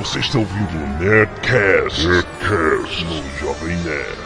[0.00, 4.18] Você está ouvindo o Nerdcast, Nerdcast no Jovem Nerd.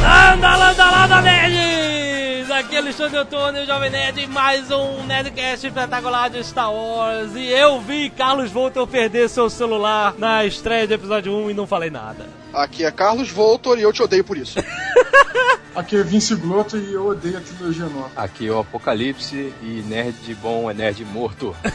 [0.00, 2.50] Landa, landa, landa, nerds!
[2.52, 7.34] Aqui é Alexandre Antônio, Jovem Nerd, e mais um Nerdcast espetacular de Star Wars.
[7.34, 11.66] E eu vi Carlos Voltor perder seu celular na estreia de episódio 1 e não
[11.66, 12.28] falei nada.
[12.54, 14.60] Aqui é Carlos Voltor e eu te odeio por isso.
[15.74, 18.10] Aqui é Vince Glotto e eu odeio a trilogia nova.
[18.14, 21.56] Aqui é o Apocalipse e nerd bom é nerd morto.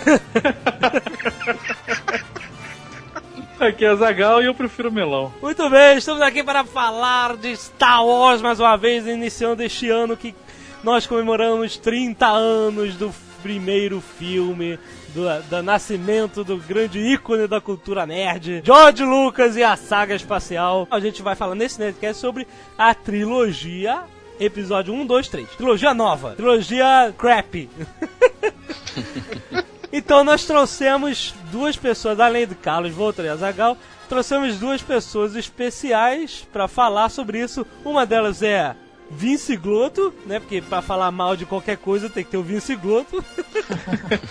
[3.60, 5.34] Aqui é Zagal e eu prefiro melão.
[5.42, 10.16] Muito bem, estamos aqui para falar de Star Wars mais uma vez, iniciando este ano
[10.16, 10.36] que
[10.84, 14.78] nós comemoramos 30 anos do primeiro filme,
[15.18, 20.88] do, do nascimento do grande ícone da cultura nerd, George Lucas e a saga espacial.
[20.92, 24.04] A gente vai falar nesse Nerdcast sobre a trilogia
[24.40, 25.50] Episódio 1, 2, 3.
[25.50, 26.36] Trilogia nova.
[26.36, 27.68] Trilogia crap.
[29.90, 33.78] Então nós trouxemos duas pessoas, além do Carlos Voltor e Azagal,
[34.10, 37.66] trouxemos duas pessoas especiais para falar sobre isso.
[37.86, 38.76] Uma delas é
[39.10, 40.40] Vince Glotto, né?
[40.40, 43.24] Porque para falar mal de qualquer coisa tem que ter o Vince Glotto.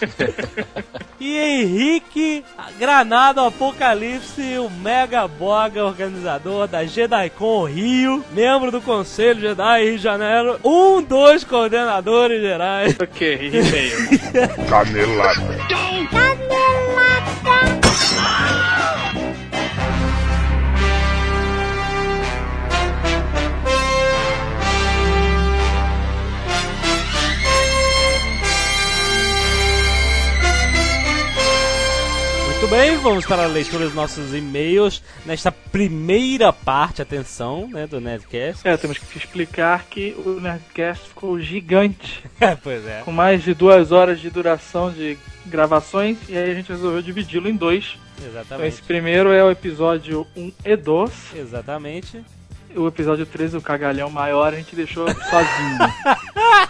[1.21, 2.45] e Henrique
[2.79, 10.03] Granado Apocalipse, o Mega Boga, organizador da JediCon Rio, membro do Conselho Jedi Rio de
[10.03, 12.97] Janeiro, um dos coordenadores gerais.
[13.01, 13.97] Ok, e-mail.
[14.69, 15.41] Canelada.
[15.41, 16.17] Muito
[32.77, 38.69] bem, vamos para a leitura dos nossos e-mails nesta primeira parte, atenção, né, do Nerdcast.
[38.69, 42.23] É, temos que explicar que o Nerdcast ficou gigante,
[42.63, 43.01] pois é.
[43.03, 45.17] com mais de duas horas de duração de
[45.47, 47.97] gravações, e aí a gente resolveu dividi-lo em dois.
[48.19, 48.69] Então Exatamente.
[48.69, 52.23] esse primeiro é o episódio 1 e 2, Exatamente.
[52.75, 55.79] o episódio 3, o cagalhão maior, a gente deixou sozinho.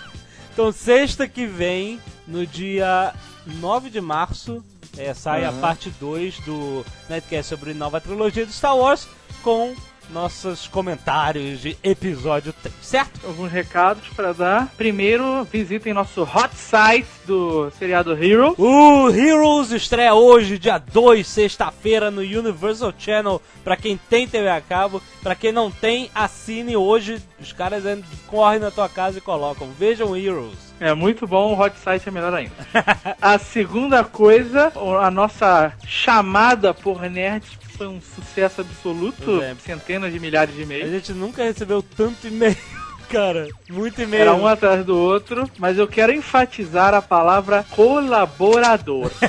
[0.52, 3.12] Então, sexta que vem, no dia
[3.46, 4.64] 9 de março,
[4.96, 9.06] é, sai a parte 2 do Nerdcast sobre nova trilogia de Star Wars,
[9.42, 9.74] com
[10.10, 13.26] nossos comentários de episódio 3, certo?
[13.26, 14.68] Alguns recados para dar.
[14.76, 18.54] Primeiro, visitem nosso hot site do seriado Hero.
[18.58, 23.42] O Heroes estreia hoje, dia 2, sexta-feira, no Universal Channel.
[23.64, 27.22] Pra quem tem TV a cabo, pra quem não tem, assine hoje.
[27.40, 27.84] Os caras
[28.26, 29.70] correm na tua casa e colocam.
[29.78, 30.66] Vejam Heroes.
[30.78, 32.52] É muito bom, o hot site é melhor ainda.
[33.20, 39.42] a segunda coisa, a nossa chamada por nerds foi um sucesso absoluto.
[39.42, 39.54] É.
[39.64, 40.90] Centenas de milhares de A e-mails.
[40.90, 42.56] gente nunca recebeu tanto e-mail,
[43.10, 43.48] cara.
[43.68, 44.22] Muito e-mail.
[44.22, 49.10] Era um atrás do outro, mas eu quero enfatizar a palavra colaborador.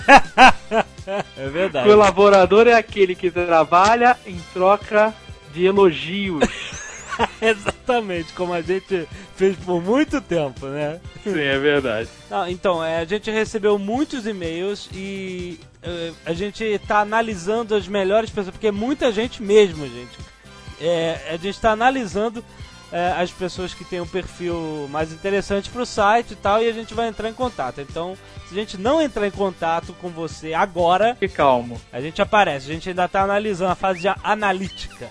[1.37, 1.87] É verdade.
[1.87, 5.13] colaborador é aquele que trabalha em troca
[5.53, 6.43] de elogios.
[7.41, 11.00] Exatamente, como a gente fez por muito tempo, né?
[11.23, 12.09] Sim, é verdade.
[12.29, 17.88] Não, então, é, a gente recebeu muitos e-mails e é, a gente tá analisando as
[17.88, 20.17] melhores pessoas, porque muita gente mesmo, gente.
[20.79, 22.44] É, a gente tá analisando
[22.91, 26.73] é, as pessoas que têm um perfil mais interessante pro site e tal, e a
[26.73, 27.81] gente vai entrar em contato.
[27.81, 28.17] Então,
[28.47, 31.79] se a gente não entrar em contato com você agora, Fique calmo.
[31.91, 32.69] a gente aparece.
[32.69, 35.09] A gente ainda tá analisando a fase de analítica.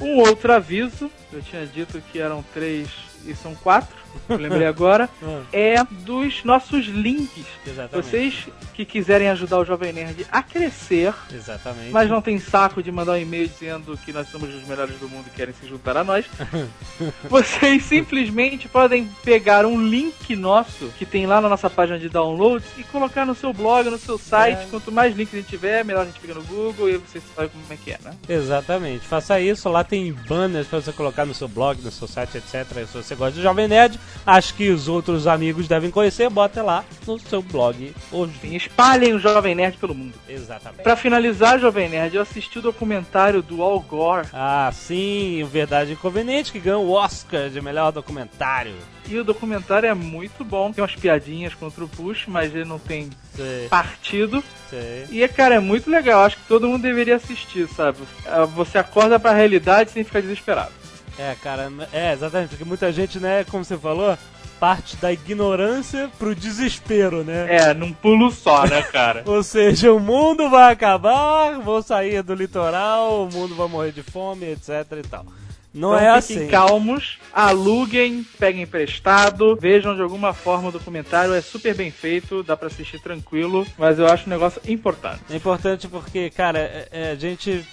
[0.00, 2.88] Um outro aviso, eu tinha dito que eram três
[3.24, 3.96] e são quatro,
[4.28, 7.44] eu lembrei agora, Ah, é dos nossos links.
[7.66, 8.06] exatamente.
[8.08, 11.90] Vocês que quiserem ajudar o Jovem Nerd a crescer, Exatamente.
[11.92, 15.08] mas não tem saco de mandar um e-mail dizendo que nós somos os melhores do
[15.08, 16.24] mundo e querem se juntar a nós,
[17.28, 22.66] vocês simplesmente podem pegar um link nosso que tem lá na nossa página de downloads
[22.78, 24.58] e colocar no seu blog, no seu site.
[24.62, 24.66] É.
[24.70, 27.48] Quanto mais links a gente tiver, melhor a gente fica no Google e você sabe
[27.50, 28.12] como é que é, né?
[28.28, 29.06] Exatamente.
[29.06, 29.68] Faça isso.
[29.68, 32.64] Lá tem banners pra você colocar no seu blog, no seu site, etc.
[32.86, 36.84] Se você gosta do Jovem Nerd, acho que os outros amigos devem conhecer, bota lá
[37.06, 38.32] no seu blog hoje.
[38.42, 40.14] Enfim, espalhem o Jovem Nerd pelo mundo.
[40.28, 40.82] Exatamente.
[40.82, 45.92] Pra finalizar, Jovem Nerd, eu assisti o documentário do Al Gore Ah, sim, o Verdade
[45.92, 48.74] Inconveniente, que ganhou o Oscar de melhor documentário.
[49.08, 50.72] e o documentário é muito bom.
[50.72, 54.42] Tem umas piadinhas contra o Push, mas ele não tem Sei, partido.
[54.70, 55.04] sei.
[55.10, 56.22] E, cara, é muito legal.
[56.24, 57.98] Acho que todo mundo deveria assistir, sabe?
[58.26, 60.72] Ah, Você acorda pra realidade sem ficar desesperado.
[61.18, 64.16] É, cara, é, exatamente, porque muita gente, né, como você falou,
[64.58, 67.46] parte da ignorância pro desespero, né?
[67.48, 69.22] É, num pulo só, né, cara?
[69.26, 74.02] Ou seja, o mundo vai acabar, vou sair do litoral, o mundo vai morrer de
[74.02, 74.70] fome, etc
[75.04, 75.26] e tal.
[75.72, 76.48] Não então é fiquem assim.
[76.48, 82.56] calmos, aluguem, peguem emprestado, vejam de alguma forma o documentário, é super bem feito, dá
[82.56, 85.20] pra assistir tranquilo, mas eu acho um negócio importante.
[85.30, 87.64] É importante porque, cara, é- é, a gente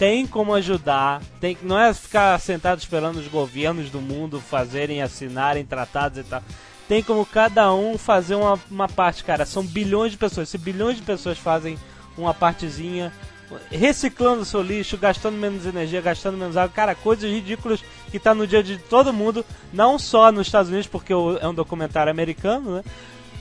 [0.00, 5.62] tem como ajudar, tem, não é ficar sentado esperando os governos do mundo fazerem, assinarem
[5.62, 6.42] tratados e tal.
[6.88, 9.44] Tem como cada um fazer uma, uma parte, cara.
[9.44, 10.48] São bilhões de pessoas.
[10.48, 11.78] Se bilhões de pessoas fazem
[12.16, 13.12] uma partezinha,
[13.70, 18.34] reciclando o seu lixo, gastando menos energia, gastando menos água, cara, coisas ridículas que tá
[18.34, 22.76] no dia de todo mundo, não só nos Estados Unidos, porque é um documentário americano,
[22.76, 22.84] né?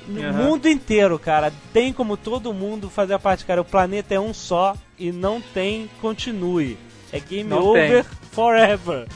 [0.10, 0.34] No Aham.
[0.34, 1.54] mundo inteiro, cara.
[1.72, 3.62] Tem como todo mundo fazer a parte, cara.
[3.62, 6.78] O planeta é um só e não tem continue.
[7.12, 9.08] É game Não over forever.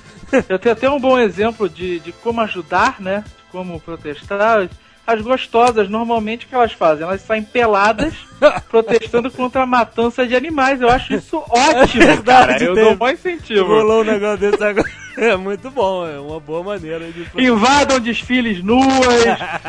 [0.49, 3.23] Eu tenho até um bom exemplo de, de como ajudar, né?
[3.27, 4.67] De como protestar.
[5.05, 7.03] As gostosas, normalmente, o que elas fazem?
[7.03, 8.13] Elas saem peladas
[8.69, 10.79] protestando contra a matança de animais.
[10.81, 12.63] Eu acho isso ótimo, Verdade, cara.
[12.63, 12.87] Eu teve.
[12.87, 13.65] dou bom incentivo.
[13.65, 14.89] Rolou um negócio desse agora.
[15.15, 17.27] É muito bom, é uma boa maneira de.
[17.37, 19.23] Invadam desfiles nuas,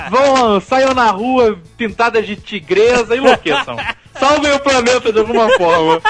[0.08, 3.76] vão, saiam na rua pintadas de tigresa, enlouqueçam.
[4.18, 6.00] Salvem o planeta de alguma forma.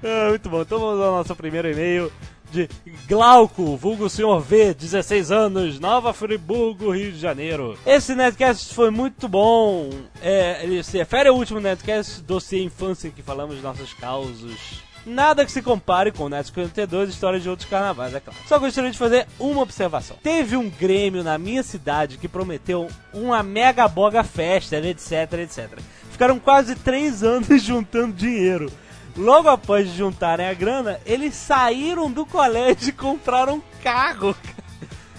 [0.00, 0.62] É, muito bom.
[0.62, 2.12] Então vamos ao nosso primeiro e-mail
[2.54, 2.68] de
[3.08, 7.76] Glauco, vulgo Senhor V, 16 anos, Nova Friburgo, Rio de Janeiro.
[7.84, 9.90] Esse Netcast foi muito bom.
[10.22, 14.84] É, ele se refere ao último Netcast, dossiê infância, que falamos nossos causos.
[15.04, 18.38] Nada que se compare com o Net 52 histórias de outros carnavais, é claro.
[18.46, 20.16] Só gostaria de fazer uma observação.
[20.22, 25.78] Teve um Grêmio na minha cidade que prometeu uma mega boga festa, etc, etc.
[26.10, 28.72] Ficaram quase três anos juntando dinheiro.
[29.16, 34.36] Logo após juntarem a grana, eles saíram do colégio e compraram um carro.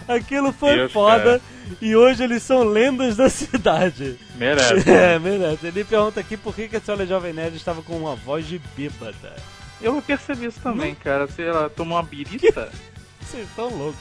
[0.07, 1.17] Aquilo foi Deus, foda.
[1.23, 1.41] cara.
[1.81, 4.19] E hoje eles são lendas da cidade.
[4.35, 4.87] Merece.
[4.91, 5.65] É, merece.
[5.67, 8.59] Ele pergunta aqui por que, que a senhora Jovem Nerd estava com uma voz de
[8.75, 9.35] bêbada.
[9.81, 11.27] Eu percebi isso também, cara.
[11.27, 12.69] Se ela tomou uma birita,
[13.21, 13.97] Vocês estão loucos.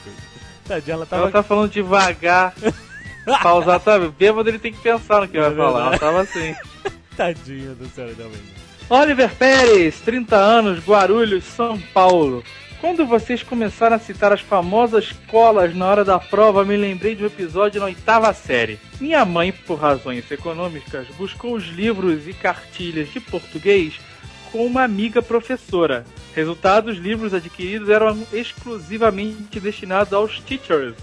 [0.67, 2.53] Tadinha, ela tava ela tá falando devagar,
[3.41, 4.07] pausar, sabe?
[4.09, 5.79] Bêbado ele tem que pensar no que É vai falar.
[5.79, 5.99] Ela verdade.
[5.99, 6.55] tava assim.
[7.17, 8.64] tadinha da senhora Jovem Nerd.
[8.87, 12.43] Oliver Pérez, 30 anos, Guarulhos, São Paulo.
[12.79, 17.23] Quando vocês começaram a citar as famosas colas na hora da prova, me lembrei de
[17.23, 18.79] um episódio na oitava série.
[19.01, 23.99] Minha mãe, por razões econômicas, buscou os livros e cartilhas de português
[24.51, 26.05] com uma amiga professora.
[26.35, 30.93] Resultado, os livros adquiridos eram exclusivamente destinados aos teachers,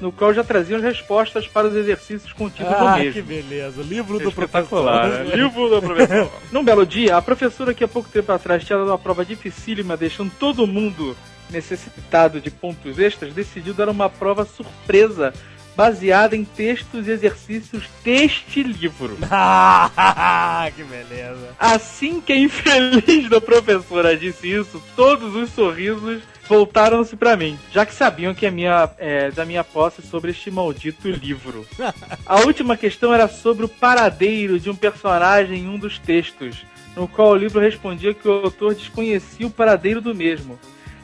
[0.00, 3.12] no qual já traziam as respostas para os exercícios contidos no Ah, mesmo.
[3.14, 3.82] que beleza.
[3.82, 5.28] Livro do Espetacular, professor.
[5.30, 5.36] né?
[5.36, 6.32] Livro do professor.
[6.52, 9.96] Num belo dia, a professora que há pouco tempo atrás tinha dado uma prova dificílima,
[9.96, 11.16] deixando todo mundo
[11.50, 15.32] necessitado de pontos extras, decidiu dar uma prova surpresa
[15.76, 19.16] baseada em textos e exercícios deste livro.
[19.30, 21.48] Ah, que beleza.
[21.58, 27.86] Assim que a infeliz da professora disse isso, todos os sorrisos voltaram-se para mim, já
[27.86, 31.66] que sabiam que a minha, é, da minha posse sobre este maldito livro.
[32.26, 36.64] A última questão era sobre o paradeiro de um personagem em um dos textos,
[36.94, 40.58] no qual o livro respondia que o autor desconhecia o paradeiro do mesmo.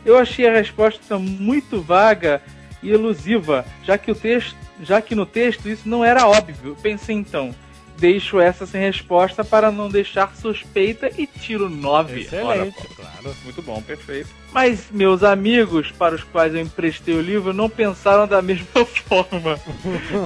[0.04, 2.42] Eu achei a resposta muito vaga
[2.82, 6.76] e elusiva, já que, o texto, já que no texto isso não era óbvio.
[6.82, 7.54] Pensei então,
[8.00, 12.22] deixo essa sem resposta para não deixar suspeita e tiro 9.
[12.22, 13.36] Excelente, claro.
[13.44, 14.30] Muito bom, perfeito.
[14.50, 19.60] Mas meus amigos, para os quais eu emprestei o livro, não pensaram da mesma forma.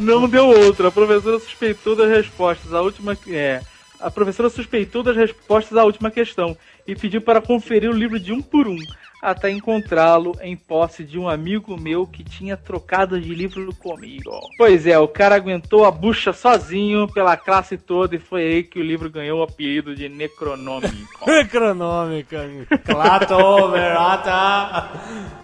[0.01, 0.89] não deu outra.
[0.89, 2.73] A professora suspeitou das respostas.
[2.73, 3.61] A última é,
[3.99, 8.33] a professora suspeitou das respostas à última questão e pediu para conferir o livro de
[8.33, 8.79] um por um,
[9.25, 14.31] até encontrá-lo em posse de um amigo meu que tinha trocado de livro comigo.
[14.59, 18.79] Pois é, o cara aguentou a bucha sozinho pela classe toda e foi aí que
[18.79, 20.95] o livro ganhou o apelido de Necronômico.
[21.51, 22.45] Cronômica.
[22.85, 24.91] Clatoverata.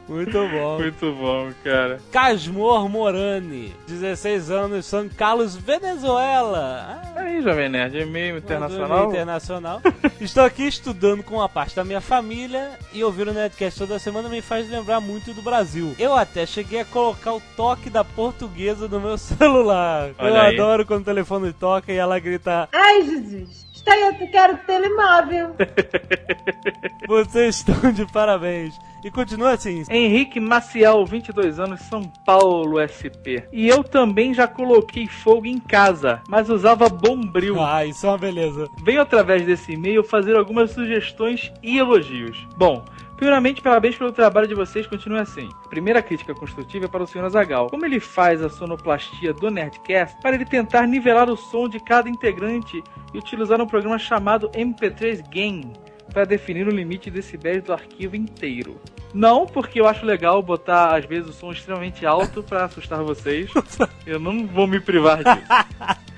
[0.07, 0.79] Muito bom.
[0.79, 1.99] Muito bom, cara.
[2.13, 7.01] Casmor Morani, 16 anos, São Carlos, Venezuela.
[7.17, 9.09] Ah, Aí, Jovem Nerd, e-mail internacional.
[9.09, 9.81] Internacional.
[10.21, 13.33] Estou aqui estudando com uma parte da minha família e ouvir o
[13.77, 15.95] Toda semana me faz lembrar muito do Brasil.
[15.99, 20.11] Eu até cheguei a colocar o toque da portuguesa no meu celular.
[20.19, 20.55] Olha eu aí.
[20.55, 25.57] adoro quando o telefone toca e ela grita: Ai, Jesus, está aí, eu quero telemóvel.
[27.09, 28.75] Vocês estão de parabéns.
[29.03, 29.83] E continua assim.
[29.89, 33.43] Henrique Maciel, 22 anos, São Paulo, SP.
[33.51, 37.59] E eu também já coloquei fogo em casa, mas usava bombril.
[37.63, 38.69] Ah, isso é uma beleza.
[38.85, 42.47] Venho através desse e-mail fazer algumas sugestões e elogios.
[42.59, 42.85] Bom,
[43.21, 45.51] primeiramente, parabéns pelo trabalho de vocês, continue assim.
[45.69, 47.27] Primeira crítica construtiva é para o Sr.
[47.27, 47.69] Azagal.
[47.69, 52.09] Como ele faz a sonoplastia do Nerdcast para ele tentar nivelar o som de cada
[52.09, 55.71] integrante e utilizar um programa chamado MP3 Gain
[56.11, 58.81] para definir o limite de decibéis do arquivo inteiro.
[59.13, 63.51] Não, porque eu acho legal botar, às vezes, o som extremamente alto pra assustar vocês.
[64.07, 66.01] Eu não vou me privar disso.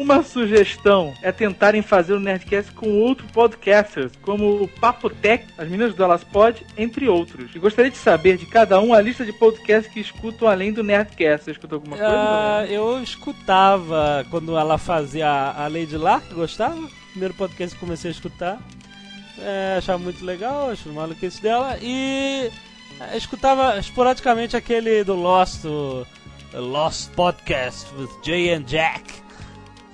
[0.00, 5.94] Uma sugestão é tentarem fazer o Nerdcast com outros podcasters, como o Papotec, as meninas
[5.94, 7.54] do Elas Pod, entre outros.
[7.54, 10.82] E gostaria de saber de cada um a lista de podcasts que escutam além do
[10.82, 11.44] Nerdcast.
[11.44, 12.14] Você escutou alguma coisa?
[12.14, 16.80] Ah, eu escutava quando ela fazia a Lady Lark, gostava.
[17.10, 18.58] Primeiro podcast que comecei a escutar.
[19.38, 21.76] É, achava muito legal, acho maluquice dela.
[21.82, 22.50] E
[22.98, 26.06] é, escutava esporadicamente aquele do Lost, o
[26.54, 29.19] Lost Podcast with Jay and Jack.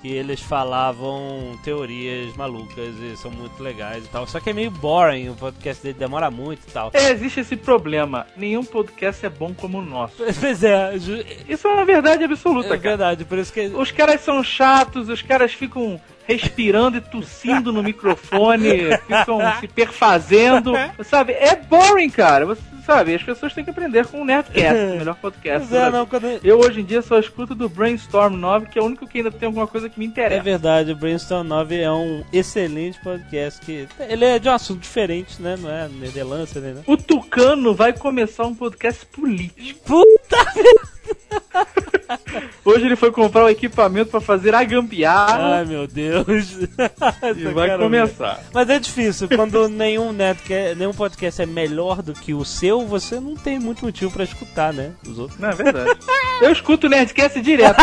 [0.07, 4.25] Que eles falavam teorias malucas e são muito legais e tal.
[4.25, 6.91] Só que é meio boring, o podcast dele demora muito e tal.
[6.93, 8.25] É, existe esse problema.
[8.37, 10.15] Nenhum podcast é bom como o nosso.
[10.39, 12.79] Pois é, ju- Isso é uma verdade absoluta, é cara.
[12.79, 13.67] verdade, por isso que.
[13.67, 18.69] Os caras são chatos, os caras ficam respirando e tossindo no microfone,
[19.07, 20.73] ficam se perfazendo,
[21.05, 21.33] sabe?
[21.33, 22.45] É boring, cara.
[22.45, 25.73] Você sabe, as pessoas têm que aprender com o Nerdcast, o melhor podcast.
[25.75, 26.25] É, não, quando.
[26.43, 29.31] Eu hoje em dia só escuto do Brainstorm 9, que é o único que ainda
[29.31, 30.43] tem alguma coisa que me É interessa.
[30.43, 35.41] verdade, o Brainstorm 9 é um excelente podcast que ele é de um assunto diferente,
[35.41, 35.55] né?
[35.59, 36.81] Não é nerdelância, né?
[36.87, 39.79] O Tucano vai começar um podcast político.
[39.85, 40.37] Puta
[42.63, 46.55] Hoje ele foi comprar o equipamento pra fazer a gambiarra Ai meu Deus.
[47.35, 48.39] e vai começar.
[48.53, 53.19] Mas é difícil, quando nenhum, netca- nenhum podcast é melhor do que o seu, você
[53.19, 54.91] não tem muito motivo pra escutar, né?
[55.07, 55.39] Os outros.
[55.39, 55.97] Não é verdade.
[56.41, 57.77] Eu escuto o Nerdcast direto.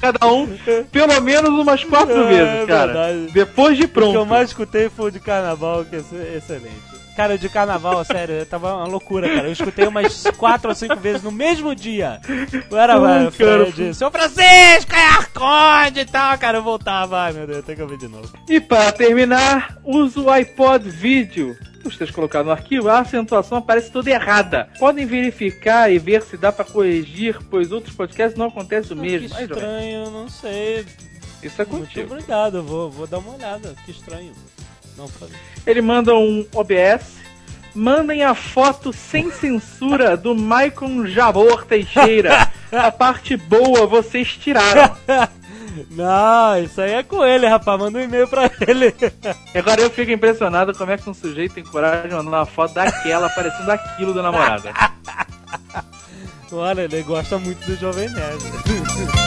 [0.00, 0.46] Cada um
[0.90, 2.86] pelo menos umas quatro É vezes, cara.
[2.92, 3.32] verdade.
[3.32, 4.26] Depois de O que eu pronto.
[4.26, 6.91] mais escutei foi o de carnaval, que é ex- excelente.
[7.16, 9.48] Cara, de carnaval, sério, tava uma loucura, cara.
[9.48, 12.20] Eu escutei umas quatro ou cinco vezes no mesmo dia.
[12.70, 16.58] Eu era, Ai, vai, Fred, seu Francisco, é Arconde e tal, cara.
[16.58, 18.32] Eu voltava, ai meu Deus, tem que ouvir de novo.
[18.48, 21.56] E para terminar, usa o iPod Video.
[21.84, 24.68] Os textos colocados no arquivo, a acentuação aparece toda errada.
[24.78, 29.28] Podem verificar e ver se dá pra corrigir, pois outros podcasts não acontece o mesmo.
[29.28, 30.86] Que estranho, não sei.
[31.42, 32.12] Isso é Muito contigo.
[32.14, 33.74] obrigado, eu vou, vou dar uma olhada.
[33.84, 34.32] Que estranho.
[34.96, 35.34] Não falei.
[35.66, 37.22] Ele manda um OBS.
[37.74, 42.52] Mandem a foto sem censura do Maicon Jabor Teixeira.
[42.70, 44.94] A parte boa vocês tiraram.
[45.90, 47.78] Não, isso aí é com ele, rapaz.
[47.78, 48.94] Manda um e-mail pra ele.
[49.54, 52.74] Agora eu fico impressionado como é que um sujeito tem coragem de mandar uma foto
[52.74, 54.72] daquela parecendo aquilo da namorada.
[56.52, 59.21] Olha, ele gosta muito do Jovem Nerd.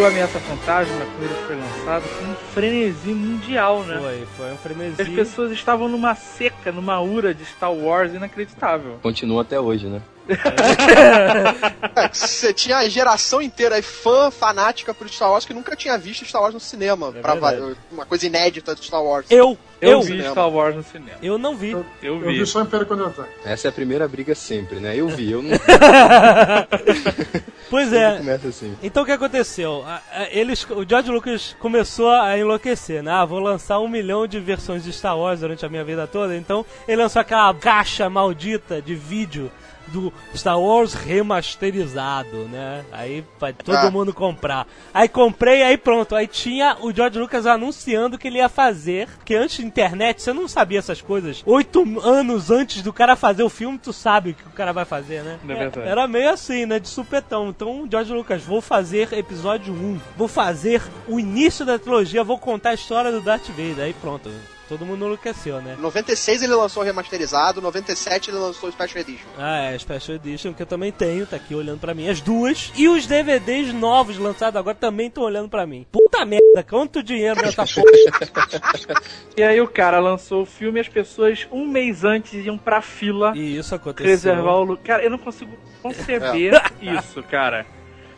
[0.00, 3.98] O Ameaça Fantasma, quando ele foi lançado, foi um frenesi mundial, né?
[4.00, 5.10] Foi, foi um As frenesi.
[5.10, 8.98] pessoas estavam numa seca, numa ura de Star Wars inacreditável.
[9.02, 10.00] Continua até hoje, né?
[10.28, 15.96] É, Você tinha a geração inteira aí, fã fanática por Star Wars que nunca tinha
[15.98, 17.12] visto Star Wars no cinema.
[17.14, 19.26] É uma coisa inédita de Star Wars.
[19.30, 20.30] Eu, Eu, eu, vi cinema.
[20.30, 21.18] Star Wars no cinema.
[21.22, 21.72] eu não vi.
[21.72, 22.38] Eu Eu vi.
[22.38, 23.30] vi só o Império Contra-Ataque.
[23.44, 24.96] Essa é a primeira briga sempre, né?
[24.96, 25.58] Eu vi, eu não vi.
[27.70, 28.18] Pois é.
[28.18, 28.76] Começa assim.
[28.82, 29.82] Então o que aconteceu?
[30.30, 33.10] Eles, o George Lucas começou a enlouquecer, né?
[33.10, 36.36] Ah, vou lançar um milhão de versões de Star Wars durante a minha vida toda.
[36.36, 39.50] Então ele lançou aquela caixa maldita de vídeo
[39.92, 42.84] do Star Wars remasterizado, né?
[42.92, 43.90] Aí vai todo Ah.
[43.90, 44.66] mundo comprar.
[44.92, 46.14] Aí comprei, aí pronto.
[46.14, 49.08] Aí tinha o George Lucas anunciando que ele ia fazer.
[49.16, 51.42] Porque antes da internet você não sabia essas coisas.
[51.46, 54.84] Oito anos antes do cara fazer o filme, tu sabe o que o cara vai
[54.84, 55.38] fazer, né?
[55.48, 55.88] É.
[55.88, 56.78] Era meio assim, né?
[56.78, 57.48] De supetão.
[57.48, 60.00] Então, George Lucas, vou fazer episódio 1.
[60.16, 63.84] Vou fazer o início da trilogia, vou contar a história do Darth Vader.
[63.84, 64.30] Aí pronto.
[64.72, 65.76] Todo mundo enlouqueceu, né?
[65.78, 69.28] Em 96 ele lançou o remasterizado, em 97 ele lançou o Special Edition.
[69.36, 72.08] Ah, é, Special Edition que eu também tenho, tá aqui olhando pra mim.
[72.08, 72.72] As duas.
[72.74, 75.86] E os DVDs novos lançados agora também estão olhando pra mim.
[75.92, 79.02] Puta merda, quanto dinheiro nessa porra.
[79.36, 82.80] E aí o cara lançou o filme e as pessoas um mês antes iam pra
[82.80, 84.10] fila E isso aconteceu.
[84.10, 84.82] reservar o lugar.
[84.84, 85.52] Cara, eu não consigo
[85.82, 87.66] conceber isso, cara.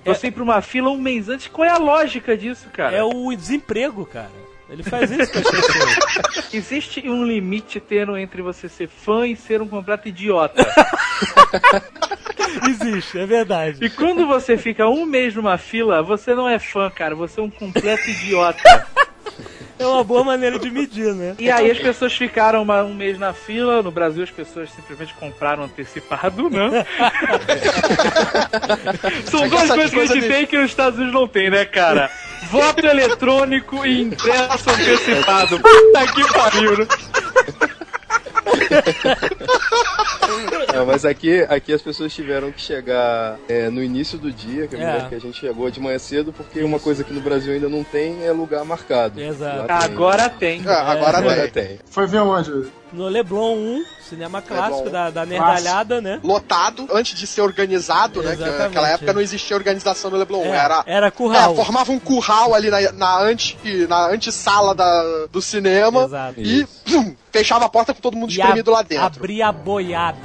[0.04, 2.94] Você ir pra uma fila um mês antes, qual é a lógica disso, cara?
[2.94, 4.43] É o desemprego, cara.
[4.74, 6.52] Ele faz isso com as pessoas.
[6.52, 10.66] Existe um limite tendo entre você ser fã e ser um completo idiota.
[12.68, 13.84] Existe, é verdade.
[13.84, 17.42] E quando você fica um mês numa fila, você não é fã, cara, você é
[17.42, 18.86] um completo idiota.
[19.76, 21.34] É uma boa maneira de medir, né?
[21.38, 25.12] E aí as pessoas ficaram uma- um mês na fila, no Brasil as pessoas simplesmente
[25.14, 26.86] compraram antecipado, né?
[29.26, 32.08] São duas coisas que a gente tem que nos Estados Unidos não tem, né, cara?
[32.54, 35.58] Voto eletrônico e ingresso antecipado.
[35.61, 36.87] Puta que pariu, né?
[40.73, 44.76] Não, mas aqui, aqui as pessoas tiveram que chegar é, no início do dia, que,
[44.76, 45.06] É.
[45.08, 47.82] que a gente chegou de manhã cedo, porque uma coisa que no Brasil ainda não
[47.84, 49.20] tem é lugar marcado.
[49.20, 49.66] Exato.
[49.66, 49.76] Tem.
[49.76, 50.62] Agora tem.
[50.66, 51.66] É, agora Agora tem.
[51.66, 51.78] tem.
[51.90, 52.50] Foi ver onde?
[52.94, 54.92] No Leblon 1, cinema clássico Leblon.
[54.92, 56.20] da, da nerdalhada, né?
[56.22, 58.36] Lotado, antes de ser organizado, né?
[58.36, 58.62] Que Exatamente.
[58.62, 60.44] naquela época não existia organização no Leblon.
[60.44, 61.52] É, era, era curral.
[61.52, 63.58] É, formava um curral ali na, na, anti,
[63.88, 66.40] na antessala da, do cinema Exato.
[66.40, 69.06] e pum, fechava a porta com todo mundo espremido lá dentro.
[69.06, 70.18] Abria a boiada.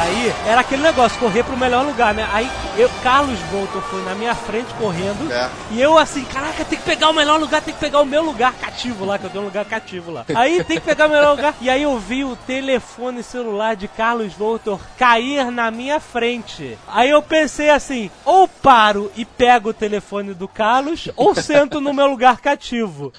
[0.00, 2.26] Aí, era aquele negócio, correr pro melhor lugar, né?
[2.32, 5.30] Aí, eu, Carlos Bolton foi na minha frente correndo.
[5.30, 5.50] É.
[5.70, 8.22] E eu assim, caraca, tem que pegar o melhor lugar, tem que pegar o meu
[8.22, 10.24] lugar cativo lá, que eu tenho um lugar cativo lá.
[10.34, 11.54] Aí tem que pegar o melhor lugar.
[11.60, 16.78] E aí eu vi o telefone celular de Carlos Voltor cair na minha frente.
[16.88, 21.92] Aí eu pensei assim, ou paro e pego o telefone do Carlos, ou sento no
[21.92, 23.12] meu lugar cativo.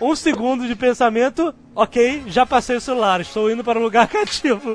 [0.00, 4.74] Um segundo de pensamento, ok, já passei o celular, estou indo para o lugar cativo.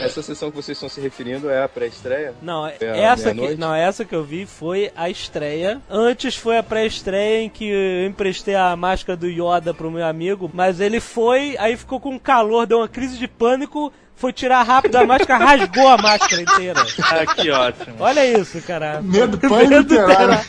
[0.00, 2.32] Essa sessão que vocês estão se referindo é a pré-estreia?
[2.40, 5.80] Não, É a essa que, não, essa que eu vi foi a estreia.
[5.90, 10.48] Antes foi a pré-estreia em que eu emprestei a máscara do Yoda pro meu amigo,
[10.54, 14.96] mas ele foi, aí ficou com calor, deu uma crise de pânico, foi tirar rápido
[14.96, 16.84] a máscara, rasgou a máscara inteira.
[17.00, 17.96] Ah, que ótimo.
[18.00, 19.00] Olha isso, cara.
[19.00, 20.40] Medo, pânico literário.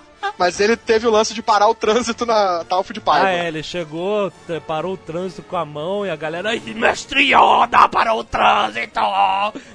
[0.38, 3.26] Mas ele teve o lance de parar o trânsito na Tauf de Paiva.
[3.26, 4.32] Ah, é, ele chegou,
[4.66, 9.00] parou o trânsito com a mão e a galera, "Ai, mestre Yoda, parou o trânsito!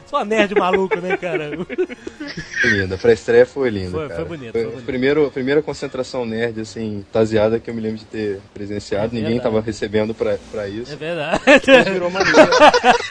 [0.08, 1.52] Só uma nerd maluco, né, cara?
[2.62, 4.16] Foi linda, a pré-estreia foi linda, Foi- cara.
[4.26, 4.80] foi bonito, foi bonito.
[4.80, 9.16] a primeiro, primeira concentração nerd, assim, taseada que eu me lembro de ter presenciado.
[9.18, 10.94] É Ninguém tava recebendo pra, pra isso.
[10.94, 11.42] É verdade.
[11.66, 12.34] Depois virou mania.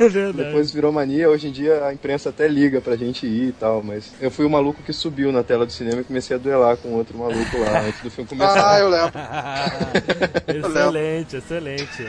[0.00, 0.44] É verdade.
[0.48, 1.30] Depois virou mania.
[1.30, 4.44] Hoje em dia a imprensa até liga pra gente ir e tal, mas eu fui
[4.44, 7.58] o maluco que subiu na tela do cinema e comecei a duelar com outro maluco
[7.58, 8.70] lá antes do filme começar.
[8.74, 9.12] Ah, eu lembro.
[10.68, 12.04] excelente, excelente.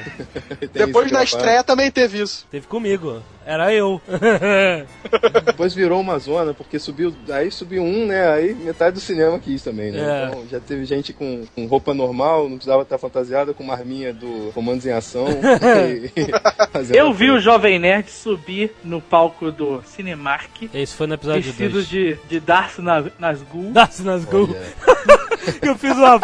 [0.59, 1.24] Tem Depois gravado.
[1.24, 2.45] estreia também teve isso.
[2.50, 3.21] Teve comigo.
[3.48, 4.01] Era eu.
[5.46, 7.16] Depois virou uma zona, porque subiu.
[7.30, 8.27] Aí subiu um, né?
[8.30, 10.00] Aí metade do cinema quis também, né?
[10.00, 10.27] É.
[10.27, 14.14] Então já teve gente com, com roupa normal, não precisava estar fantasiada, com uma arminha
[14.14, 15.27] do Comandos em Ação.
[15.31, 17.44] e- Eu vi o assim.
[17.46, 21.88] Jovem Nerd subir no palco do Cinemark, Esse foi no episódio vestido 2.
[21.88, 23.72] de, de Darcy na, Nazgul.
[23.72, 24.50] Darcy Nazgul.
[24.50, 25.18] Olha,
[25.64, 26.20] Eu fiz uma.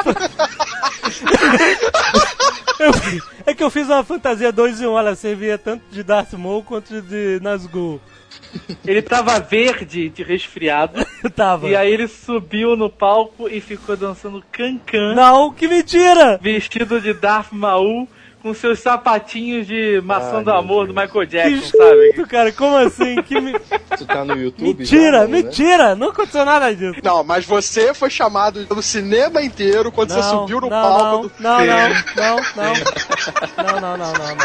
[2.80, 2.92] Eu
[3.46, 5.00] é que eu fiz uma fantasia 2 em 1.
[5.00, 8.02] Ela servia tanto de Darth Maul quanto de Nazgul.
[8.86, 11.06] Ele tava verde de resfriado.
[11.36, 11.68] Tava.
[11.68, 16.38] E aí ele subiu no palco e ficou dançando cancan, Não, que mentira!
[16.42, 18.08] vestido de Darth Maul,
[18.44, 20.94] com seus sapatinhos de maçã Ai, do amor do.
[20.94, 22.08] Michael Que Jackson, sabe?
[22.10, 22.52] escroto, cara.
[22.52, 23.16] Como assim?
[23.24, 23.58] Que me-
[23.98, 24.84] Tu tá no YouTube?
[24.86, 25.42] já, Mentira, não, né?
[25.42, 25.96] mentira!
[25.96, 27.00] Não aconteceu nada disso.
[27.02, 31.28] Não, mas você foi chamado pelo cinema inteiro quando você Não, subiu no não, palco
[31.30, 31.32] do.
[31.40, 32.74] não, não, não, não, não,
[33.58, 34.36] não, não, não, não, não,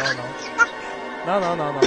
[1.27, 1.81] não, não, não, não,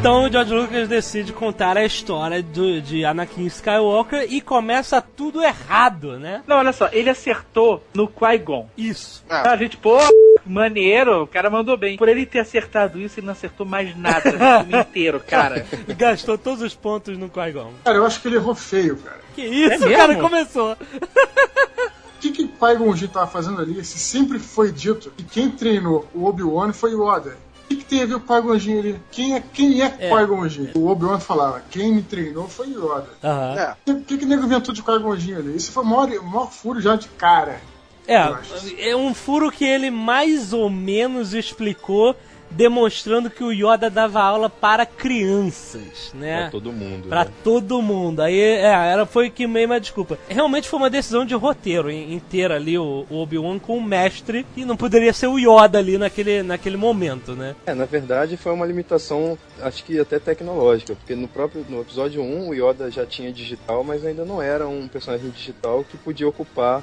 [0.00, 5.42] Então o George Lucas decide contar a história do, de Anakin Skywalker e começa tudo
[5.42, 6.42] errado, né?
[6.46, 8.66] Não, olha só, ele acertou no Qui-Gon.
[8.78, 9.22] Isso.
[9.28, 9.34] É.
[9.46, 9.98] A gente, pô,
[10.46, 11.98] maneiro, o cara mandou bem.
[11.98, 15.66] Por ele ter acertado isso, ele não acertou mais nada no filme inteiro, cara.
[15.98, 17.70] Gastou todos os pontos no Qui-Gon.
[17.84, 19.20] Cara, eu acho que ele errou feio, cara.
[19.34, 19.96] Que isso, É mesmo?
[19.96, 20.72] cara, começou.
[20.72, 23.84] O que que Qui-Gon Jinn tava fazendo ali?
[23.84, 27.36] Se sempre foi dito que quem treinou o Obi-Wan foi o Yoda.
[27.70, 29.00] O que, que tem a ver com o Qui-Gon ali?
[29.12, 30.70] Quem é, quem é, Qui-Gon Jinn?
[30.74, 33.06] O Obi-Wan falava, quem me treinou foi Yoda.
[33.22, 33.54] Aham.
[33.56, 33.76] É.
[33.92, 35.56] O que, que nego inventou de Qui-Gon ali?
[35.56, 37.60] Isso foi o maior, o maior furo já de cara.
[38.08, 42.16] É, é um furo que ele mais ou menos explicou,
[42.50, 46.42] demonstrando que o Yoda dava aula para crianças, né?
[46.42, 47.08] Pra todo mundo.
[47.08, 47.30] Pra né?
[47.44, 48.20] todo mundo.
[48.20, 50.18] Aí, é, era, foi que meio uma desculpa.
[50.28, 54.44] Realmente foi uma decisão de roteiro in- inteira ali, o, o Obi-Wan com o mestre,
[54.56, 57.54] e não poderia ser o Yoda ali naquele, naquele momento, né?
[57.66, 62.22] É, na verdade foi uma limitação, acho que até tecnológica, porque no próprio no episódio
[62.22, 66.28] 1 o Yoda já tinha digital, mas ainda não era um personagem digital que podia
[66.28, 66.82] ocupar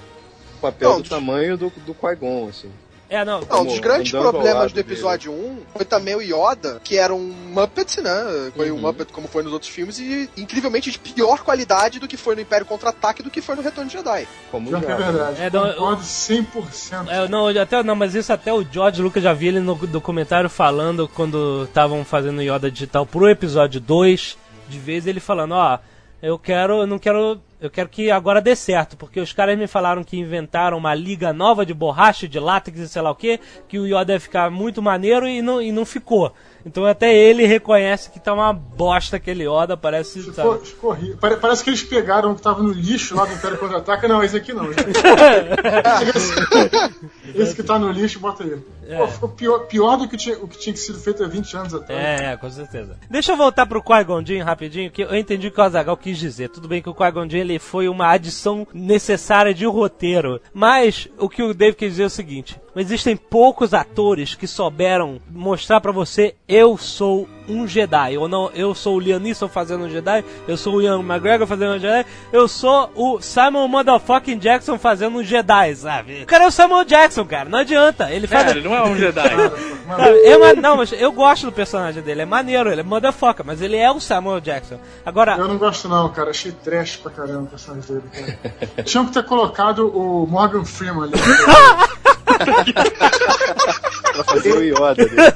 [0.58, 2.69] o papel Não, do tamanho do, do Qui-Gon, assim.
[3.10, 3.41] É, não.
[3.41, 7.34] Não, um dos grandes problemas do episódio 1 foi também o Yoda, que era um
[7.54, 8.52] Muppet, né?
[8.56, 8.82] Foi um Uhum.
[8.82, 12.41] Muppet como foi nos outros filmes, e incrivelmente de pior qualidade do que foi no
[12.41, 14.28] Império Contra-Ataque do que foi no Retorno de Jedi.
[14.52, 15.41] Como Já que é verdade.
[15.41, 17.08] É, não, Concordo 100%.
[17.08, 20.50] É, não, até, não, mas isso até o George Lucas já vi ele no documentário
[20.50, 25.80] falando quando estavam fazendo Yoda digital pro episódio 2, de vez ele falando, ó,
[26.22, 29.65] eu quero, eu não quero eu quero que agora dê certo, porque os caras me
[29.65, 33.39] falaram que inventaram uma liga nova de borracha, de látex e sei lá o que,
[33.67, 36.34] que o Yoda ia ficar muito maneiro e não, e não ficou.
[36.67, 40.21] Então até ele reconhece que tá uma bosta aquele Yoda, parece.
[40.21, 40.97] Ficou, ficou.
[41.19, 44.08] Pare- Parece que eles pegaram o que tava no lixo lá do Império Contra-Ataca.
[44.08, 44.65] Não, esse aqui não.
[44.71, 46.34] esse,
[47.36, 48.62] esse que tá no lixo, bota ele.
[48.88, 48.97] É.
[48.97, 51.58] Pô, ficou pior, pior do que tinha, o que tinha que sido feito há 20
[51.58, 52.21] anos atrás.
[52.21, 52.97] É, com certeza.
[53.10, 56.17] Deixa eu voltar pro Qui-Gon Jinn rapidinho, que eu entendi o que o Azagal quis
[56.17, 56.49] dizer.
[56.49, 61.27] Tudo bem que o Qui-Gon Jinn ele foi uma adição necessária de roteiro, mas o
[61.30, 65.92] que o Dave quis dizer é o seguinte: existem poucos atores que souberam mostrar pra
[65.92, 70.24] você eu sou um Jedi, ou não, eu sou o Liam Neeson fazendo um Jedi,
[70.48, 75.18] eu sou o Ian McGregor fazendo um Jedi, eu sou o Simon Motherfucking Jackson fazendo
[75.18, 76.24] um Jedi, sabe?
[76.24, 78.12] O cara é o Samuel Jackson, cara, não adianta.
[78.12, 79.30] Ele faz É, ele não é um Jedi.
[79.88, 83.62] Sabe, é não, mas eu gosto do personagem dele, é maneiro, ele é motherfucker, mas
[83.62, 84.78] ele é o Samuel Jackson.
[85.06, 86.32] Agora, Eu não gosto não, cara.
[86.32, 88.84] Achei trash pra caramba o personagem dele, cara.
[88.84, 91.13] Tinham que ter colocado o Morgan Freeman ali.
[94.13, 95.06] Pra fazer o Yoda.
[95.06, 95.34] Né?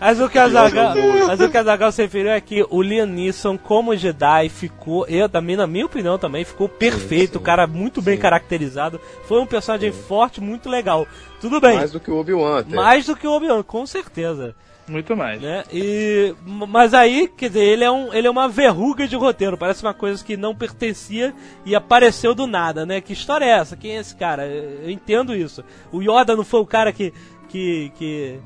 [0.00, 0.94] mas o que a Zagal,
[1.26, 5.06] mas o que a Zagal se referiu é que o Liam Neeson como Jedi ficou,
[5.08, 9.46] eu também, na minha opinião também, ficou perfeito, o cara muito bem caracterizado, foi um
[9.46, 11.06] personagem forte, muito legal.
[11.40, 12.74] Tudo bem, Mais do que o Obi-Wan até.
[12.74, 14.54] mais do que o Obi-Wan, com certeza.
[14.88, 15.40] Muito mais.
[15.40, 15.64] né?
[15.72, 19.82] E mas aí, quer dizer, ele é um ele é uma verruga de roteiro, parece
[19.82, 23.00] uma coisa que não pertencia e apareceu do nada, né?
[23.00, 23.76] Que história é essa?
[23.76, 24.46] Quem é esse cara?
[24.46, 25.62] Eu entendo isso.
[25.92, 27.12] O Yoda não foi o cara que
[27.48, 28.38] que, que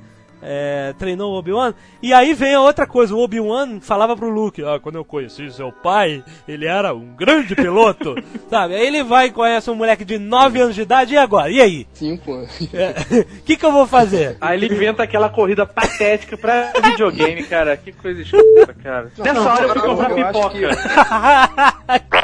[0.42, 1.72] é, treinou o Obi-Wan.
[2.02, 5.50] E aí vem a outra coisa, o Obi-Wan falava pro Luke, ah, quando eu conheci
[5.52, 8.14] seu pai, ele era um grande piloto,
[8.50, 8.74] sabe?
[8.74, 11.50] Aí ele vai e conhece um moleque de 9 anos de idade, e agora?
[11.50, 11.86] E aí?
[11.92, 12.50] Cinco anos.
[12.60, 14.36] O que que eu vou fazer?
[14.40, 17.76] Aí ele inventa aquela corrida patética pra videogame, cara.
[17.76, 19.10] Que coisa escrota, cara.
[19.18, 20.50] Nessa hora eu fui comprar pipoca.
[20.50, 20.62] que-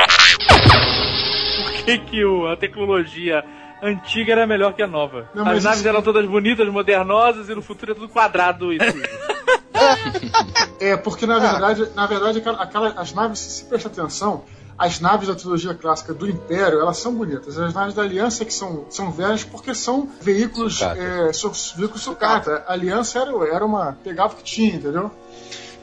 [1.58, 3.44] Por que, que o- a tecnologia
[3.82, 5.28] antiga era melhor que a nova?
[5.34, 8.78] Não, As naves isso- eram todas bonitas, modernosas, e no futuro é tudo quadrado e
[8.78, 9.02] sujo.
[10.80, 14.44] É, porque na verdade, na verdade aquela, aquela- as naves, se prestar atenção,
[14.76, 17.58] as naves da trilogia clássica do Império, elas são bonitas.
[17.58, 21.00] As naves da Aliança que são, são velhas porque são veículos, Sucata.
[21.00, 22.64] é, su- veículos sucata.
[22.66, 23.96] A Aliança era, era uma.
[24.04, 25.10] pegava o que tinha, entendeu?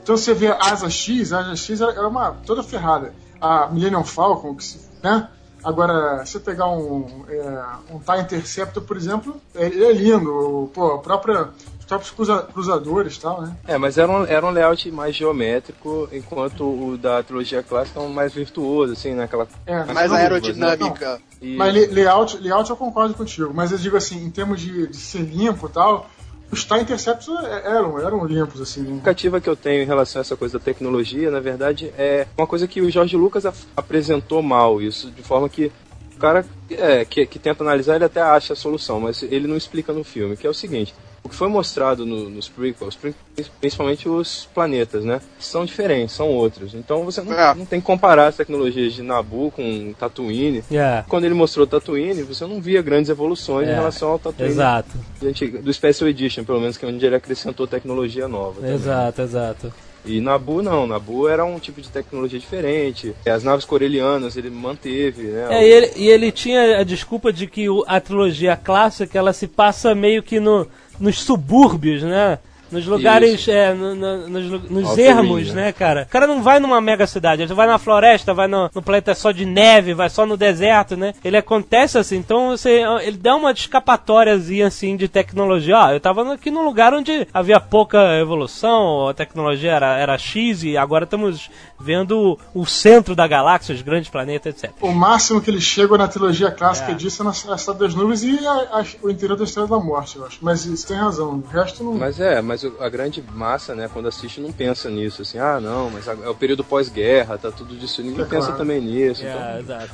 [0.02, 3.14] Então você vê a Asa X, a Asa X era, era uma toda ferrada.
[3.42, 5.28] A Millennium Falcon, que se, né?
[5.66, 10.32] Agora, se você pegar um, é, um TIE Interceptor, por exemplo, é- ele é lindo.
[10.32, 11.50] O- Pô, a própria,
[11.80, 13.58] os próprios cruza- cruzadores e tal, né?
[13.68, 18.04] É, mas era um, era um layout mais geométrico, enquanto o da trilogia clássica é
[18.04, 19.48] um mais virtuoso, assim, naquela.
[19.66, 21.20] É, Mais aerodinâmica.
[21.42, 24.98] E- Mas layout, layout eu concordo contigo, mas eu digo assim, em termos de, de
[24.98, 26.08] ser limpo e tal,
[26.52, 28.82] os TIE Interceptors é- eram, eram limpos, assim.
[28.82, 28.88] né?
[28.88, 32.48] justificativa que eu tenho em relação a essa coisa da tecnologia, na verdade, é uma
[32.48, 35.72] coisa que o Jorge Lucas apresentou mal, isso de forma que
[36.16, 39.58] o cara é, que, que tenta analisar, ele até acha a solução, mas ele não
[39.58, 40.94] explica no filme, que é o seguinte,
[41.26, 43.16] o que foi mostrado no- nos prequels, pri-
[43.60, 47.56] principalmente os planetas, né, são diferentes, são outros, então você não, É.
[47.56, 50.64] não tem que comparar as tecnologias de Nabu com Tatooine.
[50.72, 54.52] É, Quando ele mostrou Tatooine, você não via grandes evoluções É, em relação ao Tatooine
[54.54, 54.92] exato,
[55.24, 58.62] antigo, do Special Edition, pelo menos, que é onde ele acrescentou tecnologia nova.
[58.62, 58.76] também.
[58.76, 59.74] exato, exato.
[60.08, 63.16] E Nabu não, Nabu era um tipo de tecnologia diferente.
[63.26, 65.48] As naves corelianas ele manteve, né?
[65.50, 69.48] É, e ele, e ele tinha a desculpa de que a trilogia clássica ela se
[69.48, 70.68] passa meio que no,
[71.00, 72.40] nos subúrbios, né?
[72.76, 76.04] Nos lugares, é, no- no- nos, nos ermos, né, cara?
[76.04, 79.16] O cara não vai numa mega cidade, ele vai na floresta, vai no, no planeta
[79.16, 81.14] só de neve, vai só no deserto, né?
[81.24, 85.78] Ele acontece assim, então você, ele dá uma escapatóriazinha assim de tecnologia.
[85.78, 90.64] Ó, eu tava aqui num lugar onde havia pouca evolução, a tecnologia era, era X
[90.64, 94.72] e agora estamos vendo o, centro da galáxia, os grandes planetas, etc.
[94.82, 96.96] O máximo que eles chegam na trilogia clássica É.
[96.96, 100.18] disso é na Cidade das Nuvens e a- a- o interior da Estrela da Morte,
[100.18, 100.40] eu acho.
[100.42, 101.94] Mas isso tem razão, o resto não.
[101.94, 105.90] Mas é, mas a grande massa, né, quando assiste, não pensa nisso, assim, ah, não,
[105.90, 108.02] mas é o período pós-guerra, tá tudo disso.
[108.02, 109.24] Ninguém pensa também nisso.
[109.26, 109.90] É, então- exato.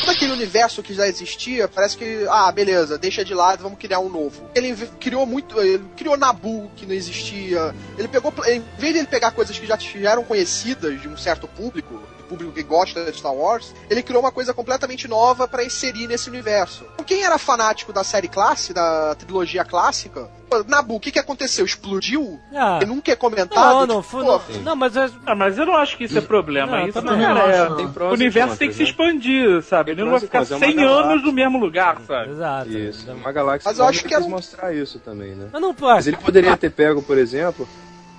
[0.00, 4.00] Todo aquele universo que já existia, parece que, ah, beleza, deixa de lado, vamos criar
[4.00, 4.48] um novo.
[4.54, 7.74] Ele criou muito, ele criou Nabu, que não existia.
[7.98, 9.78] Ele pegou, em vez de ele pegar coisas que já,
[10.10, 14.22] eram conhecidas de um certo público, do público que gosta de Star Wars, ele criou
[14.22, 16.84] uma coisa completamente nova pra inserir nesse universo.
[17.06, 20.30] Quem era fanático da série clássica, da trilogia clássica,
[20.66, 21.64] Nabu, o que que aconteceu?
[21.64, 22.38] Explodiu?
[22.54, 22.78] Ah.
[22.82, 23.86] E nunca é comentado?
[23.86, 26.18] Não, não, Tipo, pô, não, não, mas é- Ah, mas eu não acho que isso
[26.18, 26.78] é problema.
[26.78, 27.76] Não, isso, também não é- não.
[27.76, 28.88] Tem O universo tem que se né?
[28.90, 29.92] expandir, sabe?
[29.92, 31.04] Ele não vai ficar contras, é uma 100 galáxia.
[31.10, 32.30] anos no mesmo lugar, sabe?
[32.32, 32.68] exato.
[32.70, 35.48] Isso, é uma galáxia Mas eu acho que quis um- mostrar isso também, né?
[35.50, 37.66] Mas não, pô, Mas ele poderia ter pego, por exemplo,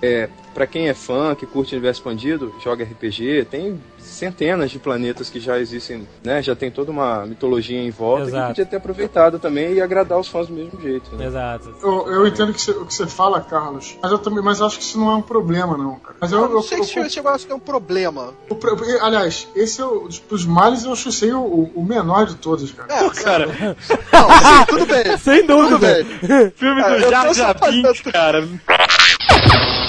[0.02, 4.78] é, para quem é fã, que curte o universo expandido, joga RPG, tem centenas de
[4.78, 6.42] planetas que já existem, né?
[6.42, 8.42] Já tem toda uma mitologia em volta Exato.
[8.42, 11.14] que podia ter aproveitado também e agradar os fãs do mesmo jeito.
[11.16, 11.26] Né?
[11.26, 11.74] Exato.
[11.82, 14.60] Eu, eu entendo o que você- o que você fala, Carlos, mas eu também, mas
[14.60, 16.16] eu acho que isso não é um problema, não, cara.
[16.20, 18.34] Mas eu, Eu eu, não sei eu- se esse negócio é um problema.
[18.50, 18.58] o
[19.00, 22.92] aliás, esse é o, dos males eu achei o, o menor de todos, cara.
[22.92, 25.16] É, Cara, não, assim, tudo bem.
[25.16, 26.04] Sem Tudo dúvida.
[26.04, 26.50] bem.
[26.56, 28.46] filme do eu Jar Jar Binks, cara.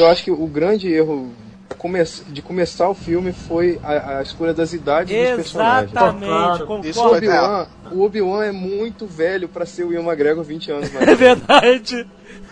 [0.00, 1.30] Eu acho que o grande erro
[2.28, 5.90] de começar o filme foi a, a escolha das idades dos personagens.
[5.92, 6.80] Exatamente, Claro.
[6.84, 7.16] Isso O concordo.
[7.26, 11.14] Obi-Wan o Obi-Wan é muito velho pra ser o Ian McGregor 20 anos mais É
[11.14, 12.06] verdade.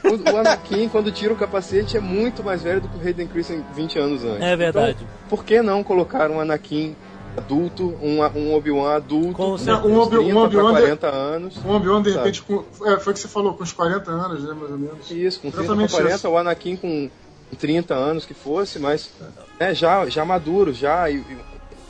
[0.04, 3.26] O, o Anakin, quando tira o capacete, é muito mais velho do que o Hayden
[3.26, 4.42] Christensen 20 anos antes.
[4.42, 4.96] É verdade.
[4.98, 6.96] Então, por que não colocar um Anakin
[7.36, 9.86] adulto, um, um Obi-Wan adulto, Com certeza.
[9.86, 11.56] Um Obi- um 30 pra Obi-Wan de- 40 anos?
[11.64, 12.18] Um Obi-Wan, de Sabe.
[12.24, 14.78] repente, com, é, foi o que você falou, com uns 40 anos, né, mais ou
[14.78, 15.10] menos.
[15.10, 16.28] Isso, com 30 Exatamente pra 40, isso.
[16.28, 17.10] o Anakin com
[17.56, 19.10] 30 anos que fosse, mas
[19.58, 21.38] né, já, já maduro, já, e, e,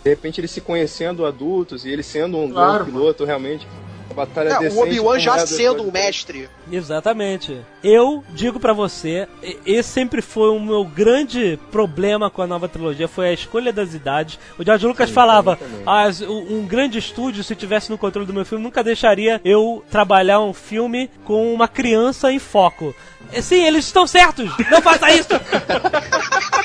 [0.04, 3.66] de repente ele se conhecendo adultos e ele sendo um Claro, grande piloto realmente.
[4.14, 4.76] Batalha É, decente.
[4.76, 6.48] o Obi-Wan já sendo um mestre.
[6.72, 7.60] Exatamente.
[7.84, 12.68] Eu digo pra você, e- esse sempre foi o meu grande problema com a nova
[12.68, 14.38] trilogia, foi a escolha das idades.
[14.58, 15.82] O George Lucas falava, também.
[15.86, 20.40] "Ah, um grande estúdio, se tivesse no controle do meu filme, nunca deixaria eu trabalhar
[20.40, 22.94] um filme com uma criança em foco.
[23.32, 25.28] E, Sim, eles estão certos, não faça isso!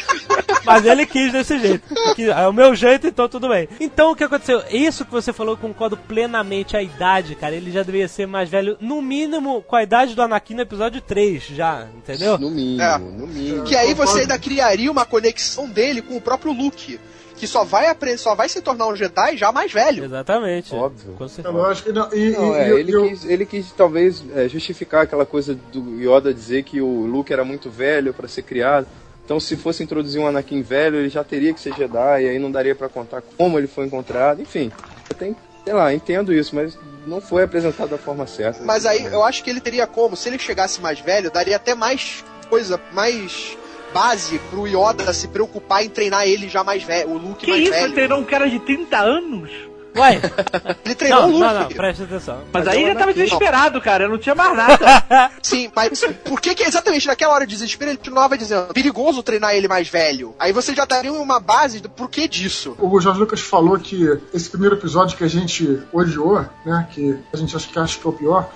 [0.66, 1.84] Mas ele quis desse jeito.
[2.16, 3.68] Que é o meu jeito, então tudo bem.
[3.80, 4.62] Então o que aconteceu?
[4.72, 6.78] Isso que você falou, eu concordo plenamente.
[6.78, 10.22] A idade, cara, ele já deveria ser mais velho, no mínimo com a idade do
[10.22, 12.38] Anakin no episódio 3, já, entendeu?
[12.38, 12.98] No mínimo, É.
[12.98, 13.64] no mínimo.
[13.64, 17.00] Que aí você ainda criaria uma conexão dele com o próprio Luke.
[17.36, 20.06] Que só vai, apre- só vai se tornar um Jedi já mais velho.
[20.06, 20.74] Exatamente.
[20.74, 21.14] Óbvio.
[21.18, 21.50] Com É certeza.
[21.58, 21.90] lógico.
[21.90, 25.04] E, não, e, Não, e- é, e- ele, eu- quis, ele quis talvez é, justificar
[25.04, 28.88] aquela coisa do Yoda dizer que o Luke era muito velho pra ser criado.
[29.26, 32.40] Então, se fosse introduzir um Anakin velho, ele já teria que ser Jedi, e aí
[32.40, 34.42] não daria pra contar como ele foi encontrado.
[34.42, 34.72] Enfim,
[35.10, 38.64] eu tenho, sei lá, entendo isso, mas não foi apresentado da forma certa.
[38.64, 41.74] Mas aí eu acho que ele teria como, se ele chegasse mais velho, daria até
[41.74, 43.58] mais coisa, mais
[43.94, 47.62] base pro Yoda se preocupar em treinar ele já mais velho, o Luke Que mais
[47.64, 47.72] isso?
[47.72, 47.86] velho.
[47.86, 49.52] Ele treinou um cara de 30 anos?
[49.96, 50.22] Ué,
[50.84, 51.44] Ele treinou não, o Luke.
[51.44, 52.38] não, não, presta atenção.
[52.52, 54.08] Mas, Mas aí ele tava desesperado, cara.
[54.08, 55.32] Não tinha mais nada.
[55.42, 59.54] Sim, mas por que, que exatamente naquela hora de desespero ele continuava dizendo perigoso treinar
[59.56, 60.36] ele mais velho?
[60.40, 62.76] Aí você já daria uma base do porquê disso.
[62.80, 67.38] O Jorge Lucas falou que esse primeiro episódio que a gente odiou, né, que a
[67.38, 68.50] gente acha que acha que é o pior,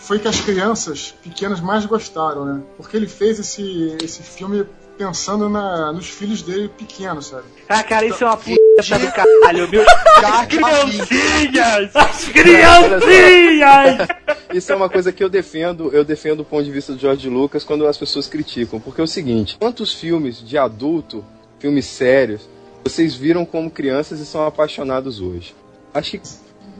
[0.00, 2.62] foi que as crianças pequenas mais gostaram, né?
[2.76, 4.66] Porque ele fez esse, esse filme
[4.98, 7.44] pensando na, nos filhos dele pequenos, sabe?
[7.66, 9.84] ah, cara, isso é uma puta do caralho, meu.
[10.20, 11.96] Já, Criancinhas!
[11.96, 14.08] As criancinhas!
[14.52, 17.28] Isso é uma coisa que eu defendo, eu defendo do ponto de vista do George
[17.28, 21.24] Lucas quando as pessoas criticam, porque é o seguinte, quantos filmes de adulto,
[21.58, 22.48] filmes sérios,
[22.84, 25.54] vocês viram como crianças e são apaixonados hoje?
[25.92, 26.20] Acho que,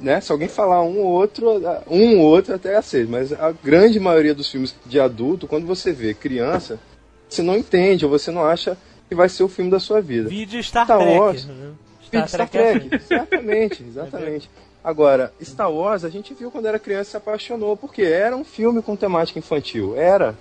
[0.01, 4.01] né, se alguém falar um ou outro, um ou outro até aceito, mas a grande
[4.01, 6.79] maioria dos filmes de adulto, quando você vê criança,
[7.29, 8.77] você não entende ou você não acha
[9.09, 10.29] que vai ser o filme da sua vida.
[10.29, 11.19] Vídeo Star Star Trek.
[11.19, 11.45] Wars.
[11.45, 11.71] né?
[12.11, 14.51] De Star Trek, exatamente, exatamente.
[14.83, 18.45] Agora, Star Wars a gente viu quando era criança e se apaixonou, porque era um
[18.45, 20.35] filme com temática infantil, era.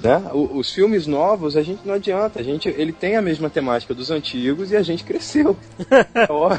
[0.00, 0.22] Né?
[0.32, 3.92] O- os filmes novos a gente não adianta, a gente, ele tem a mesma temática
[3.92, 5.56] dos antigos e a gente cresceu.
[6.30, 6.50] Ó,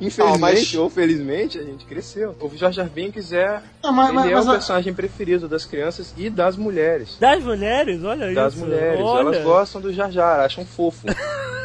[0.00, 2.34] Infelizmente Ah, mas- ou felizmente a gente cresceu.
[2.40, 5.46] O Jar Jar Binks é, Não, mas, ele mas- é mas o a- personagem preferido
[5.46, 7.16] das crianças e das mulheres.
[7.20, 8.64] Das mulheres, olha Das isso.
[8.64, 9.20] mulheres, olha.
[9.36, 11.06] elas gostam do Jar Jar, acham fofo.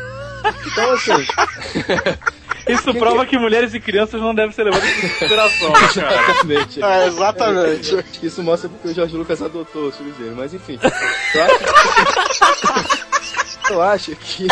[0.66, 1.14] Então assim,
[2.68, 6.16] Isso prova que mulheres e crianças não devem ser levadas em consideração, cara.
[6.16, 6.84] exatamente.
[6.84, 8.04] É, exatamente.
[8.20, 10.80] Que isso mostra porque o Jorge Lucas adotou os filhos dele, mas enfim.
[11.34, 11.56] Eu acho,
[13.70, 14.48] eu acho que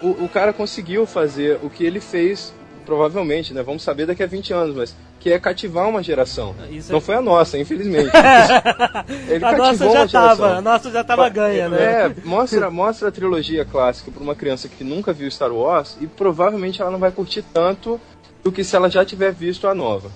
[0.00, 2.52] o, o cara conseguiu fazer o que ele fez,
[2.84, 3.62] provavelmente, né?
[3.62, 6.54] Vamos saber daqui a 20 anos, mas que é cativar uma geração.
[6.70, 8.10] Isso é- Não foi a nossa, infelizmente.
[9.28, 10.10] Ele a nossa já uma geração.
[10.36, 11.82] tava, a nossa já tava ganha, né?
[12.06, 16.06] É, mostra, mostra a trilogia clássica pra uma criança que nunca viu Star Wars e
[16.06, 18.00] provavelmente ela não vai curtir tanto
[18.42, 20.10] do que se ela já tiver visto a nova.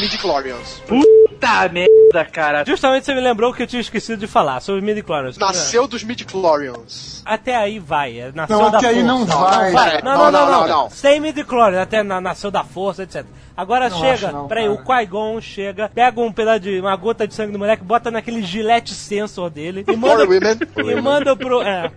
[0.00, 0.82] Midi-chlorians.
[1.46, 2.64] Puta merda, cara.
[2.66, 5.36] Justamente você me lembrou que eu tinha esquecido de falar sobre os midi-chlorians.
[5.38, 7.22] Nasceu dos midi-chlorians.
[7.24, 9.06] Até aí vai, é, nasceu Não, da até aí força.
[9.08, 9.72] não vai.
[9.72, 10.90] Vai, Não, não, não, não, não.
[10.90, 13.24] Sem midi-chlorians, até na- nasceu da força, etc.
[13.56, 14.74] Agora Não chega, acho não, peraí, cara.
[14.74, 18.42] o Qui-Gon chega, pega um pedaço de, uma gota de sangue do moleque, bota naquele
[18.42, 20.24] gilete sensor dele e manda,
[20.90, 21.62] e manda pro.
[21.62, 21.90] É.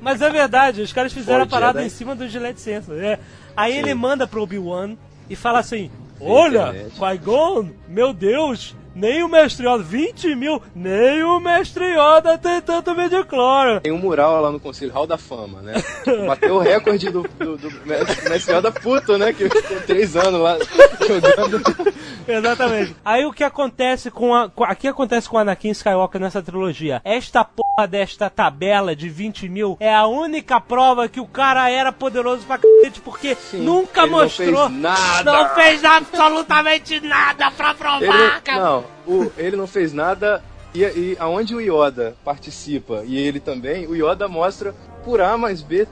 [0.00, 1.86] Mas é verdade, os caras fizeram For a parada Jedi.
[1.86, 3.02] em cima do gilete sensor.
[3.02, 3.18] É.
[3.56, 4.96] Aí ele manda pro Obi-Wan
[5.28, 6.72] e fala assim: Olha.
[6.96, 9.82] Qui-Gon, meu Deus, nem o Mestre Yoda.
[9.82, 13.80] 20 mil, nem o Mestre Yoda tem tanto midichlorian.
[13.80, 15.74] Tem um mural lá no Conselho Hall da Fama, né?
[16.26, 19.32] Bateu o recorde do, do, do Mestre Yoda puto, né?
[19.32, 20.58] Que ficou três anos lá
[21.06, 21.62] jogando.
[22.26, 22.96] Exatamente.
[23.04, 24.50] Aí o que acontece com a.
[24.62, 27.00] Aqui acontece com o Anakin Skywalker nessa trilogia.
[27.04, 31.90] Esta porra desta tabela de 20 mil é a única prova que o cara era
[31.90, 34.68] poderoso pra cacete, porque nunca ele não mostrou.
[34.68, 35.32] fez nada.
[35.32, 38.60] Não fez absolutamente nada pra provar, Ele, cara.
[38.62, 40.42] não, o- ele não fez nada.
[40.74, 45.60] E, e aonde o Yoda participa e ele também, o Yoda mostra por A mais
[45.60, 45.86] B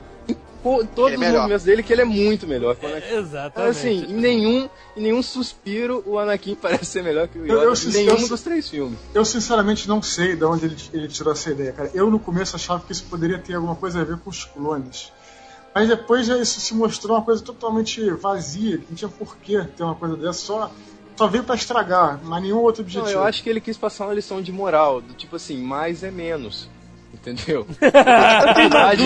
[0.62, 1.36] todos é os melhor.
[1.38, 2.76] movimentos dele que ele é muito melhor.
[2.76, 3.70] Quando é- Exatamente.
[3.70, 7.64] Assim, em nenhum, em nenhum suspiro o Anakin parece ser melhor que o Eu- Yoda.
[7.64, 8.98] eu em sincer- nenhum eu- dos três filmes.
[9.14, 11.90] Eu sinceramente não sei de onde ele, ele tirou essa ideia, cara.
[11.94, 15.12] Eu no começo achava que isso poderia ter alguma coisa a ver com os clones.
[15.74, 19.84] Mas depois já isso se mostrou uma coisa totalmente vazia, que não tinha porquê ter
[19.84, 20.70] uma coisa dessa, só,
[21.16, 23.04] só veio pra estragar, mas nenhum outro objetivo.
[23.06, 26.02] Não, eu acho que ele quis passar uma lição de moral, do tipo assim, mais
[26.02, 26.68] é menos.
[27.20, 27.66] Entendeu?
[27.78, 29.04] quantidade,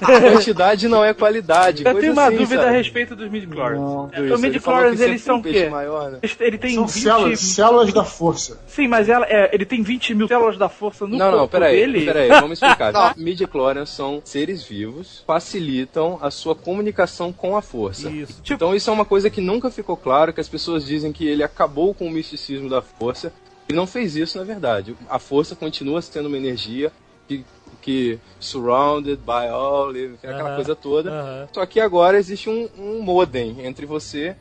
[0.00, 1.82] quantidade não é qualidade.
[1.84, 2.74] Eu tenho uma assim, dúvida sabe?
[2.74, 3.80] a respeito dos midi-chlorians.
[3.80, 4.10] Não.
[4.12, 5.68] É, Os ele midi-chlorians, que eles são o quê?
[5.68, 6.18] Maior, né?
[6.40, 7.02] Ele tem São 20...
[7.02, 8.60] células, células da força.
[8.66, 11.48] Sim, mas ela, é, ele tem 20 mil células da força no Não, corpo não,
[11.48, 12.04] peraí, dele.
[12.04, 12.92] peraí, vamos explicar.
[12.92, 13.14] Não.
[13.16, 18.10] Midi-chlorians são seres vivos, facilitam a sua comunicação com a força.
[18.10, 18.42] Isso.
[18.42, 21.26] Tipo, Então isso é uma coisa que nunca ficou claro, que as pessoas dizem que
[21.26, 23.32] ele acabou com o misticismo da força.
[23.68, 24.94] Ele não fez isso, na verdade.
[25.08, 26.92] A força continua sendo uma energia
[27.38, 27.44] que,
[27.80, 31.10] que surrounded by all, aquela Aham, coisa toda.
[31.10, 31.48] aham.
[31.52, 34.36] Só que agora existe um, um modem entre você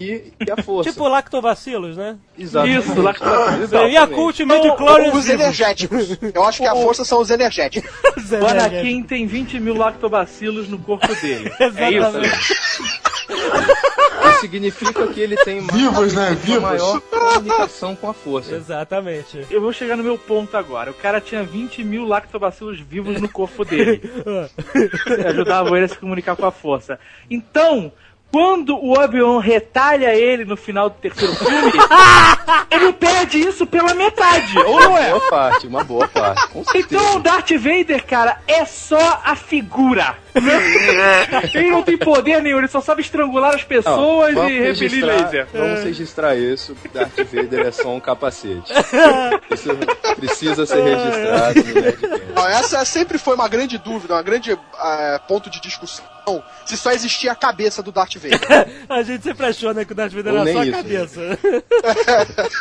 [0.00, 0.90] e, e a força.
[0.90, 2.16] tipo lactobacilos, né?
[2.36, 2.88] Exatamente.
[2.88, 3.72] Isso, lactobacillus.
[3.72, 4.14] E a Exatamente.
[4.14, 6.18] cult Então, os energéticos.
[6.34, 7.90] Eu acho que a força são os energéticos.
[8.40, 11.50] O Anakin tem 20 mil lactobacilos no corpo dele.
[11.76, 13.11] é isso?
[14.30, 16.28] Isso significa que ele tem mais, Vivos, né?
[16.28, 16.62] uma Vivos.
[16.62, 18.54] maior comunicação com a força.
[18.54, 19.46] Exatamente.
[19.50, 20.90] Eu vou chegar no meu ponto agora.
[20.90, 24.00] O cara tinha 20 mil lactobacilos vivos no corpo dele.
[25.28, 26.98] Ajudavam ele a se comunicar com a força.
[27.30, 27.92] Então,
[28.32, 31.72] quando o Obi-Wan retalha ele no final do terceiro filme,
[32.70, 35.10] ele perde isso pela metade, ou não é?
[35.10, 36.48] Boa parte, uma boa parte.
[36.48, 36.86] Com certeza.
[36.86, 40.16] Então o Darth Vader, cara, é só a figura.
[41.54, 45.04] ele não tem poder nenhum, ele só sabe estrangular as Não, pessoas vamos e repelir
[45.04, 45.46] laser.
[45.52, 46.74] Vamos registrar isso.
[46.92, 48.72] Darth Vader é só um capacete.
[49.52, 49.68] Isso
[50.16, 52.34] precisa ser registrado no.
[52.34, 56.04] Não, essa sempre foi uma grande dúvida, uma grande eh, ponto de discussão.
[56.64, 58.68] Se só existia a cabeça do Darth Vader.
[58.88, 60.76] A gente sempre achou, né, que o Darth Vader Ou era só a isso.
[60.76, 61.38] cabeça.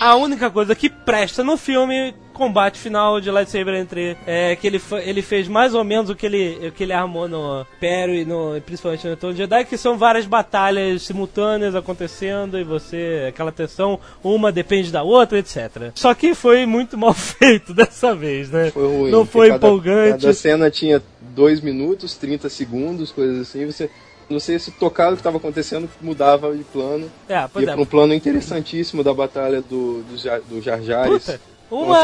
[0.00, 4.80] A única coisa que presta no filme, combate final de lightsaber entre é que ele,
[5.04, 8.24] ele fez mais ou menos o que ele, o que ele armou no Império e
[8.24, 13.52] no, principalmente no Retorno de Jedi, que são várias batalhas simultâneas acontecendo e você, aquela
[13.52, 15.92] tensão, uma depende da outra, etc.
[15.94, 18.70] Só que foi muito mal feito dessa vez, né?
[18.70, 19.10] Foi ruim.
[19.10, 20.22] Não foi Cada- empolgante.
[20.22, 23.66] Cada cena tinha 2 minutos, 30 segundos, coisas assim.
[23.66, 23.90] Você
[24.28, 27.10] não sei se tocado o que estava acontecendo mudava de plano.
[27.28, 27.48] É, Ia é.
[27.48, 31.40] para um plano interessantíssimo da batalha do, do, do Jar Jares Puta,
[31.72, 32.02] uma,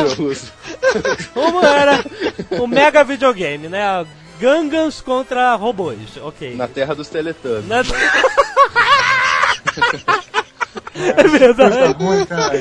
[1.35, 2.02] Como era
[2.59, 4.07] o mega videogame, né?
[4.40, 6.54] Gangans contra robôs, ok.
[6.57, 7.66] na terra dos Teletubbies.
[7.66, 7.81] Na-
[10.94, 12.04] é Coisa verdade.
[12.04, 12.52] ruim, cara.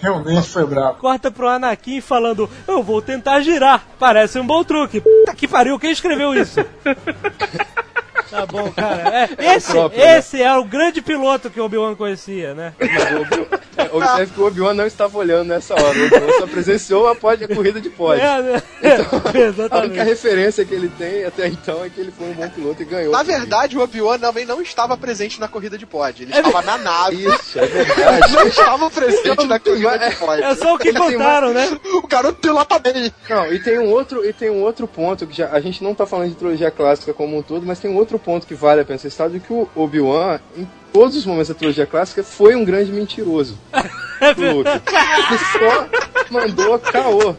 [0.00, 0.94] Realmente foi bravo.
[0.98, 3.84] Corta pro Anakin falando, eu vou tentar girar.
[3.98, 5.00] Parece um bom truque.
[5.00, 6.58] Puta que pariu, quem escreveu isso?
[8.30, 9.28] Tá bom, cara.
[9.38, 10.18] É, esse, próprio, né?
[10.18, 12.72] esse é o grande piloto que o Obi-Wan conhecia, né?
[12.78, 15.98] Mas o é, Observe que o Obi-Wan não estava olhando nessa hora.
[15.98, 18.20] O Obi-Wan só presenciou a, pod- a corrida de pod.
[18.20, 18.62] É, né?
[19.70, 22.82] A única referência que ele tem até então é que ele foi um bom piloto
[22.82, 23.12] e ganhou.
[23.12, 26.22] Na verdade, o Obi-Wan também não estava presente na corrida de pod.
[26.22, 27.24] Ele estava na nave.
[27.26, 28.32] Isso, é verdade.
[28.32, 30.42] Não estava presente na corrida de pod.
[30.42, 31.78] É só o que Ele tem contaram, né?
[31.94, 33.12] O garoto pilota bem.
[33.28, 35.94] Não, e tem um outro, e tem um outro ponto que já a gente não
[35.94, 38.80] tá falando de trilogia clássica como um todo, mas tem um outro ponto que vale
[38.80, 42.22] a pena ser citado, de que o Obi-Wan, em todos os momentos da trilogia clássica,
[42.22, 43.58] foi um grande mentiroso.
[44.34, 44.70] pro Luke.
[44.70, 45.88] Ele só
[46.30, 47.34] mandou caô.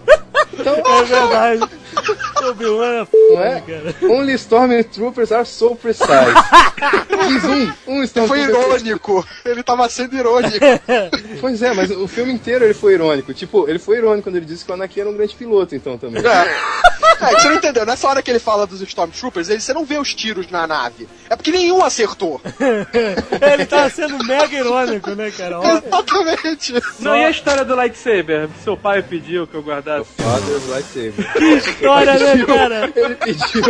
[0.53, 1.73] Então, É verdade.
[2.43, 3.07] Obi-Wan é.
[3.35, 3.61] Não é?
[3.61, 3.95] cara.
[4.03, 6.07] Only Stormtroopers are so precise.
[7.27, 8.49] Diz um, um Foi Stormtrooper.
[8.49, 9.27] irônico.
[9.45, 10.57] Ele tava sendo irônico.
[11.39, 13.33] Pois é, mas o filme inteiro ele foi irônico.
[13.33, 15.97] Tipo, ele foi irônico quando ele disse que o Anakin era um grande piloto, então
[15.97, 16.21] também.
[16.23, 17.85] É, você não entendeu.
[17.85, 21.07] Nessa hora que ele fala dos Stormtroopers, ele, você não vê os tiros na nave.
[21.29, 22.41] É porque nenhum acertou.
[23.53, 25.59] Ele tava sendo mega irônico, né, cara?
[25.63, 26.73] Exatamente.
[26.99, 28.49] Não, e a história do lightsaber?
[28.63, 30.09] Seu pai pediu que eu guardasse.
[30.17, 31.57] Father's lightsaber.
[31.57, 32.91] história, né, cara?
[32.95, 33.63] Ele pediu.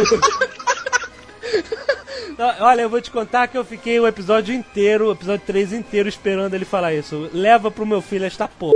[2.59, 6.09] Olha, eu vou te contar que eu fiquei o episódio inteiro, o episódio 3 inteiro,
[6.09, 7.29] esperando ele falar isso.
[7.33, 8.73] Leva pro meu filho esta porra.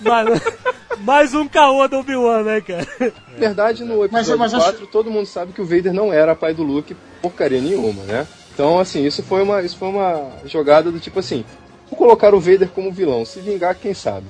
[0.00, 0.40] Mas,
[1.00, 2.86] mais um caô do Obi-Wan, né, cara?
[3.32, 6.34] Na verdade, no episódio Mas- mas 4, todo mundo sabe que o Vader não era
[6.34, 8.26] pai do Luke porcaria nenhuma, né?
[8.54, 11.44] Então, assim, isso foi uma, isso foi uma jogada do tipo assim:
[11.90, 14.26] vou colocar o Vader como vilão, se vingar, quem sabe.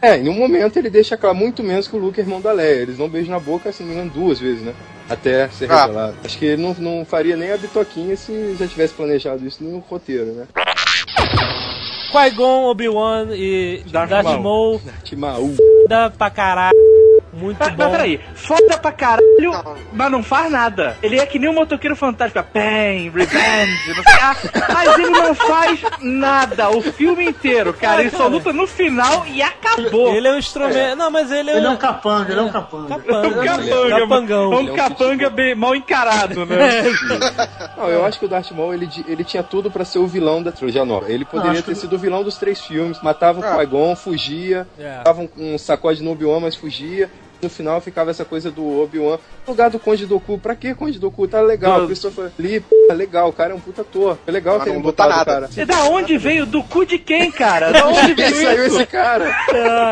[0.00, 2.52] É, em um momento ele deixa claro muito menos que o Luke é irmão da
[2.52, 2.82] Leia.
[2.82, 4.72] Eles não beijam na boca, se não me engano, duas vezes, né?
[5.10, 5.82] Até ser Ah.
[5.86, 6.16] revelado.
[6.24, 9.78] Acho que ele não, não faria nem a bitoquinha se já tivesse planejado isso no
[9.78, 10.46] roteiro, né?
[12.12, 14.42] Qui-Gon, Obi-Wan e Darth Darth Maul.
[14.42, 15.56] Maul, Timaú.
[15.88, 16.76] da pra caralho.
[17.32, 17.90] Muito Mas, mas bom.
[17.92, 19.52] peraí, foda pra caralho,
[19.92, 20.96] mas não faz nada.
[21.02, 24.36] Ele é que nem um motoqueiro fantástico, pain, revenge, não sei ah,
[24.72, 28.00] Mas ele não faz nada o filme inteiro, cara.
[28.00, 30.14] Ele só luta no final e acabou.
[30.14, 30.96] Ele é um instrumento.
[30.96, 31.74] Não, mas ele é Ele é um.
[31.74, 32.88] um capanga, ele é um capanga.
[32.88, 33.28] capanga.
[33.28, 34.52] um capanga, Capangão.
[34.52, 36.82] é um é um capanga bem mal encarado, né?
[37.76, 40.42] Não, eu acho que o Darth Maul ele, ele tinha tudo pra ser o vilão
[40.42, 41.10] da trilogia nova.
[41.10, 43.56] Ele poderia ter que- sido o vilão dos três filmes, matava o Ah.
[43.58, 45.02] Qui-Gon, fugia, É.
[45.04, 47.10] dava um, um sacode no Obi-Wan, mas fugia.
[47.40, 49.18] No final ficava essa coisa do Obi-Wan.
[49.46, 51.28] No lugar do Conde Doku, pra que Conde Doku?
[51.28, 54.18] Tá legal, Do- Christopher Lee, p***, legal, o cara é um puta ator.
[54.26, 55.24] É legal ter botado, nada.
[55.32, 55.50] cara.
[55.56, 56.44] E da onde veio?
[56.44, 57.70] Do cu de quem, cara?
[57.72, 59.32] Da onde veio saiu esse cara.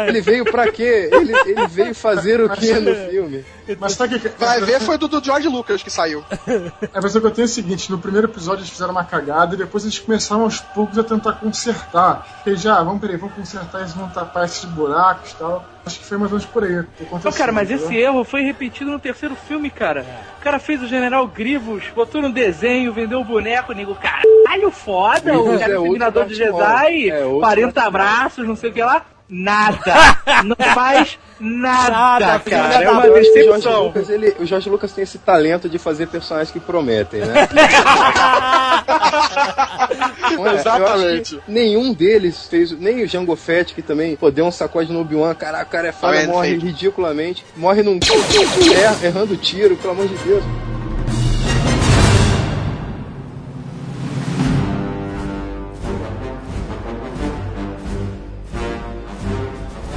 [0.08, 1.08] Ele veio pra quê?
[1.12, 3.44] Ele, ele veio fazer o quê no filme?
[3.80, 6.24] Mas sabe o que Vai ver, foi do, do George Lucas que saiu.
[6.46, 9.04] É, mas o que eu tenho é o seguinte, no primeiro episódio eles fizeram uma
[9.04, 12.26] cagada e depois eles começaram aos poucos a tentar consertar.
[12.44, 15.64] Porque já, vamos peraí, vamos consertar isso, vamos tapar esses buracos e tal.
[15.86, 16.82] Acho que foi mais ou menos por aí.
[16.96, 17.86] que aconteceu, Não, cara, mas entendeu?
[17.86, 20.04] esse erro foi repetido no terceiro filme, cara.
[20.40, 25.32] O cara fez o General Grivos, botou no desenho, vendeu o boneco, nego, caralho, foda,
[25.38, 26.34] o Grivos cara é é Terminador de.
[26.34, 27.86] Jedi, É outro 40 Darth Maul.
[27.88, 29.06] abraços, não sei o que lá.
[29.28, 29.94] Nada!
[30.44, 31.90] Não faz nada,
[32.26, 32.84] Nada, filho cara.
[32.84, 33.84] É uma que o Jorge, decepção.
[33.84, 37.48] Lucas, ele, o Jorge Lucas tem esse talento de fazer personagens que prometem, né?
[40.46, 40.54] É?
[40.54, 41.40] Exatamente.
[41.46, 45.34] nenhum deles fez, nem o Jango Fett, que também pô, deu um sacode no Obi-Wan,
[45.34, 50.16] caraca, o cara é foda, morre ridiculamente, morre num er, errando tiro, pelo amor de
[50.16, 50.44] Deus.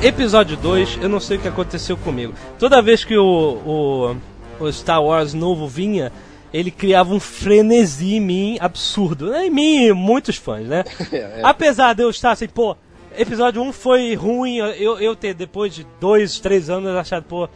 [0.01, 2.33] Episódio 2, eu não sei o que aconteceu comigo.
[2.57, 4.15] Toda vez que o,
[4.61, 6.09] o, o Star Wars novo vinha,
[6.53, 9.35] ele criava um frenesi em mim absurdo.
[9.35, 10.85] Em mim e muitos fãs, né?
[11.11, 12.77] É, Apesar de eu estar assim, pô,
[13.17, 17.49] episódio 1 foi ruim, eu, eu ter, depois de dois, três anos, achado, pô, o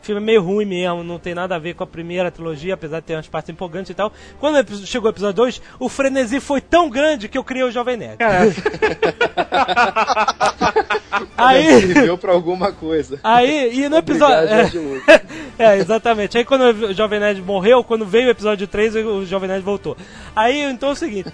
[0.00, 3.00] filme é meio ruim mesmo, não tem nada a ver com a primeira trilogia, apesar
[3.00, 4.10] de ter umas partes empolgantes e tal.
[4.38, 7.98] Quando chegou o episódio 2, o frenesi foi tão grande que eu criei o Jovem
[7.98, 8.16] Nerd.
[11.36, 11.92] Aí.
[11.92, 13.18] Serviu pra alguma coisa.
[13.22, 14.38] Aí, e no episódio.
[14.38, 15.20] Obrigado, Lucas.
[15.60, 16.38] É, exatamente.
[16.38, 19.94] Aí quando o Jovem Nerd morreu, quando veio o episódio 3, o Jovem Nerd voltou.
[20.34, 21.30] Aí, então é o seguinte: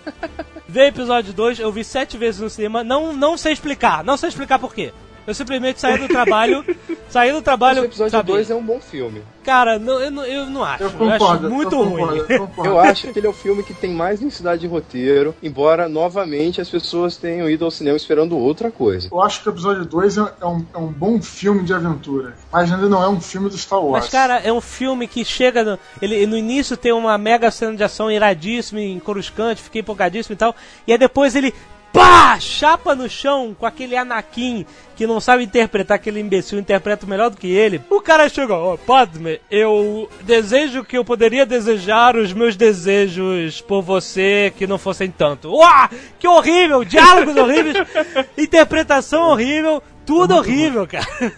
[0.68, 4.16] veio o episódio 2, eu vi sete vezes no cinema, não, não sei explicar, não
[4.16, 4.92] sei explicar por quê.
[5.26, 6.64] Eu simplesmente saí do trabalho,
[7.08, 7.82] saí do trabalho.
[7.82, 8.32] o episódio sabe?
[8.32, 9.22] 2 é um bom filme.
[9.44, 10.82] Cara, não, eu, não, eu não acho.
[10.84, 11.46] Eu Eu, concordo.
[11.46, 12.00] acho muito eu ruim.
[12.06, 12.70] concordo, eu concordo.
[12.70, 16.60] Eu acho que ele é o filme que tem mais densidade de roteiro, embora novamente
[16.60, 19.08] as pessoas tenham ido ao cinema esperando outra coisa.
[19.10, 22.34] Eu acho que o episódio 2 é, é um, é um bom filme de aventura,
[22.52, 24.04] mas ainda não é um filme do Star Wars.
[24.04, 25.62] Mas, cara, é um filme que chega.
[25.64, 30.36] No, ele no início tem uma mega cena de ação iradíssima, encoruscante, fiquei empolgadíssimo e
[30.36, 30.54] tal.
[30.86, 31.52] E aí depois ele.
[31.96, 32.38] Pá!
[32.38, 37.38] Chapa no chão com aquele Anakin que não sabe interpretar, aquele imbecil interpreta melhor do
[37.38, 37.80] que ele.
[37.88, 43.80] O cara chega, ó, Padme, eu desejo que eu poderia desejar os meus desejos por
[43.80, 45.50] você que não fossem tanto.
[45.50, 45.88] Uau!
[46.18, 46.84] Que horrível!
[46.84, 47.76] Diálogos horríveis,
[48.36, 51.32] interpretação horrível, tudo horrível, cara.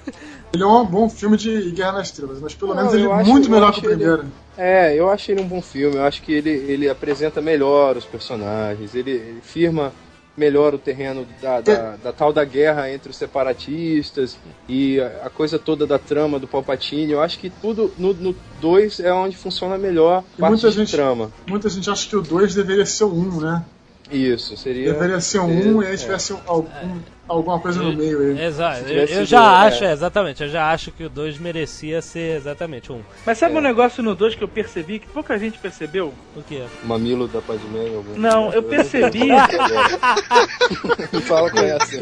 [0.53, 3.23] Ele é um bom filme de Guerra nas Estrelas, mas pelo Não, menos ele é
[3.23, 4.25] muito melhor que o primeiro.
[4.57, 8.05] É, eu acho ele um bom filme, eu acho que ele, ele apresenta melhor os
[8.05, 9.93] personagens, ele, ele firma
[10.39, 15.31] melhor o terreno da, da, da tal da guerra entre os separatistas e a, a
[15.31, 17.13] coisa toda da trama do Palpatine.
[17.13, 18.15] Eu acho que tudo no
[18.61, 21.31] 2 é onde funciona melhor E parte muita gente- trama.
[21.47, 23.65] Muita gente acha que o 2 deveria ser o 1, um, né?
[24.11, 24.93] Isso, seria.
[24.93, 25.97] Deveria ser um seria- 1 um, e aí é.
[25.97, 26.99] tivesse algum,
[27.29, 28.43] alguma coisa no meio aí.
[28.45, 28.89] Exato.
[28.89, 29.67] Eu, eu já é.
[29.69, 33.01] acho, é, exatamente, eu já acho que o 2 merecia ser exatamente um.
[33.27, 33.59] Mas sabe É.
[33.59, 36.13] um negócio no 2 que eu percebi, que pouca gente percebeu?
[36.35, 36.63] O quê?
[36.83, 39.25] O mamilo da Padmé em algum Não, eu percebi.
[41.13, 41.99] Me fala com essa.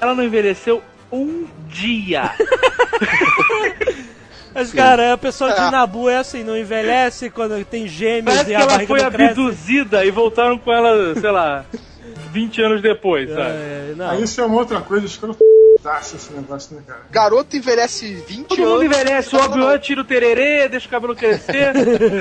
[0.00, 0.82] Ela não envelheceu
[1.12, 2.30] um dia.
[4.56, 5.70] Mas, cara, a pessoa de É.
[5.70, 9.02] Nabu é assim, não envelhece quando tem gêmeos Parece e que a ela barriga foi
[9.02, 11.66] abduzida e voltaram com ela, sei lá,
[12.32, 13.50] 20 anos depois, sabe?
[13.50, 14.10] É, não.
[14.10, 15.38] Aí isso é uma outra coisa escrota
[16.00, 17.00] esse negócio, né, cara?
[17.10, 18.72] Garoto envelhece 20 Todo anos.
[18.72, 21.72] mundo envelhece, o Obi-Wan tira o tererê, deixa o cabelo crescer.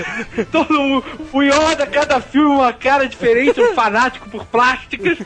[0.52, 1.06] Todo mundo.
[1.34, 5.18] O Yoda, cada filme, uma cara diferente, um fanático por plásticas.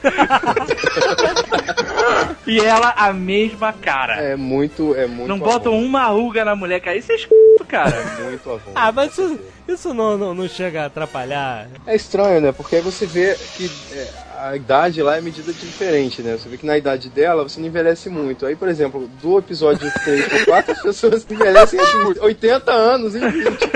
[2.48, 4.16] e ela, a mesma cara.
[4.22, 5.28] É muito, é muito.
[5.28, 5.46] Não avô.
[5.46, 6.98] botam uma ruga na mulher, cara.
[6.98, 7.30] Isso é esc...
[7.68, 7.96] cara.
[7.96, 8.72] É muito avô.
[8.76, 11.68] Ah, mas isso, isso não, não, não chega a atrapalhar.
[11.86, 12.52] É estranho, né?
[12.52, 14.08] Porque aí você vê que é,
[14.42, 16.38] a idade lá é medida diferente, né?
[16.38, 18.46] Você vê que na idade dela você não envelhece muito.
[18.46, 23.20] Aí, por exemplo, do episódio 3 pro 4, as pessoas envelhecem entre 80 anos e
[23.20, 23.68] 20.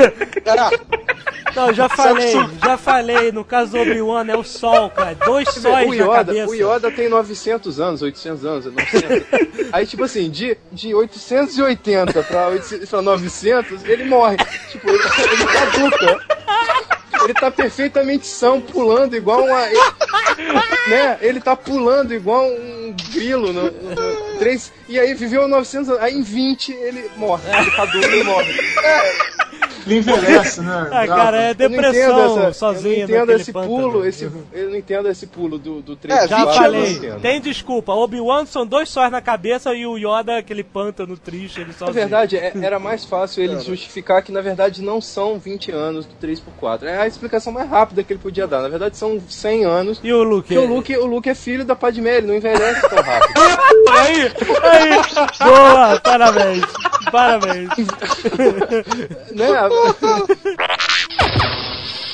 [0.41, 0.71] Cara,
[1.55, 2.33] Não, já falei,
[2.63, 3.31] já falei.
[3.31, 5.15] No caso do Obi-Wan é o sol, cara.
[5.15, 6.51] Dois sóis o, na Yoda, cabeça.
[6.51, 9.27] o Yoda tem 900 anos, 800 anos, 900.
[9.71, 14.37] Aí, tipo assim, de, de 880 pra, 800, pra 900, ele morre.
[14.71, 16.43] Tipo, ele, ele caduca.
[17.23, 19.65] Ele tá perfeitamente são, pulando igual uma.
[19.67, 19.79] ele-
[20.89, 21.17] né?
[21.21, 26.01] Ele tá pulando igual um grilo no, no- três, E aí viveu 900 anos.
[26.01, 27.43] Aí em 20 ele morre.
[27.57, 28.53] Ele caduca e morre.
[29.85, 30.87] Ele envelhece, né?
[30.93, 33.75] Ah, cara, é Eu não depressão entendo essa, sozinho eu não entendo esse pântano.
[33.91, 34.23] pulo, esse,
[34.53, 37.93] eu não entendo esse pulo do, do 3 É, Já 20 falei, tem desculpa.
[37.93, 41.93] Obi-Wan são dois sóis na cabeça e o Yoda aquele pântano triste, ele Na sozinho.
[41.93, 46.13] verdade, é- era mais fácil ele justificar que na verdade não são 20 anos do
[46.15, 46.83] 3x4.
[46.83, 48.61] É a explicação mais rápida que ele podia dar.
[48.61, 49.99] Na verdade, são 100 anos.
[50.03, 50.57] E o Luke?
[50.57, 53.33] O Luke, o Luke é filho da Padmé, ele não envelhece tão rápido.
[53.93, 54.21] Aí,
[54.63, 54.89] aí,
[55.47, 56.63] boa, parabéns,
[57.11, 57.69] parabéns.
[59.31, 59.47] né?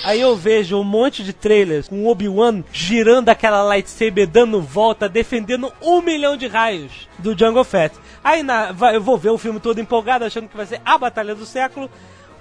[0.04, 5.10] Aí eu vejo um monte de trailers com o Obi-Wan girando aquela lightsaber, dando volta,
[5.10, 7.96] defendendo um milhão de raios do Jungle Fett.
[8.24, 11.36] Aí na, eu vou ver o filme todo empolgado, achando que vai ser a batalha
[11.36, 11.90] do século.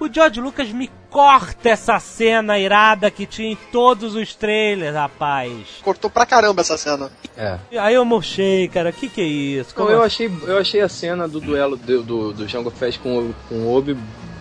[0.01, 5.81] O George Lucas me corta essa cena irada que tinha em todos os trailers, rapaz.
[5.83, 7.11] cortou pra caramba essa cena.
[7.37, 7.59] É.
[7.77, 9.75] Aí eu murchei, cara, que que é isso?
[9.75, 10.27] Como eu assim?
[10.27, 13.77] achei, eu achei a cena do duelo do, do, do Jango Fett com, com o
[13.77, 13.97] Obi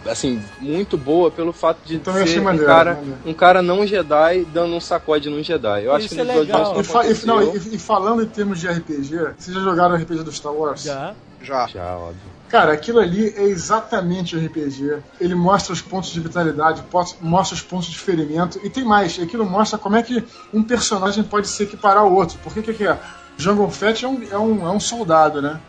[0.09, 3.17] assim, muito boa pelo fato de achei ser um cara, maneiro.
[3.25, 5.83] um cara não Jedi dando um sacode num Jedi.
[5.85, 6.79] Eu acho Isso que é legal.
[6.79, 10.23] E, fa- e- não, e- e falando em termos de RPG, vocês já jogaram RPG
[10.23, 10.83] do Star Wars?
[10.83, 11.13] Já.
[11.41, 11.67] Já.
[11.67, 12.37] Já, óbvio.
[12.49, 14.99] Cara, aquilo ali é exatamente RPG.
[15.19, 16.81] Ele mostra os pontos de vitalidade,
[17.21, 19.19] mostra os pontos de ferimento e tem mais.
[19.21, 22.37] Aquilo mostra como é que um personagem pode se equiparar ao outro.
[22.43, 22.97] Porque o que, que é?
[23.37, 25.59] Jango Fett é um, é, um, é um soldado, né?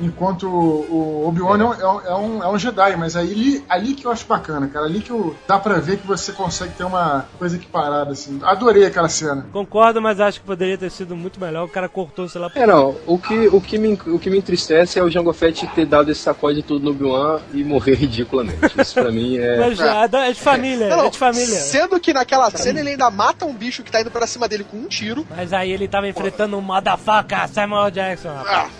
[0.00, 1.64] Enquanto o Obi-Wan é.
[1.64, 4.26] um, é, um, é, um, é um Jedi, mas aí ali, ali que eu acho
[4.26, 4.86] bacana, cara.
[4.86, 8.38] Ali que eu, dá pra ver que você consegue ter uma coisa equiparada, assim.
[8.42, 9.46] Adorei aquela cena.
[9.52, 11.64] Concordo, mas acho que poderia ter sido muito melhor.
[11.64, 12.50] O cara cortou, sei lá.
[12.54, 15.66] É, não, o que, o, que me, o que me entristece é o Jango Fett
[15.68, 18.80] ter dado esse sacode tudo no Obi-Wan e morrer ridiculamente.
[18.80, 19.58] Isso pra mim é...
[19.58, 21.58] Mas já, é de família, Não, é de família.
[21.60, 24.64] Sendo que naquela cena ele ainda mata um bicho que tá indo pra cima dele
[24.64, 25.26] com um tiro.
[25.30, 28.79] Mas aí ele tava enfrentando um motherfucker, Samuel Jackson, rapaz.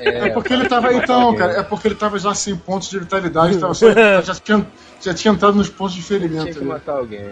[0.00, 0.92] É porque ele tava.
[0.92, 3.86] Então, cara, é porque ele tava já sem pontos de vitalidade, tava só,
[4.22, 4.66] já, tinha,
[5.00, 6.52] já tinha entrado nos pontos de Tinha ferimento.
[6.52, 6.66] que ali.
[6.66, 7.24] matar alguém.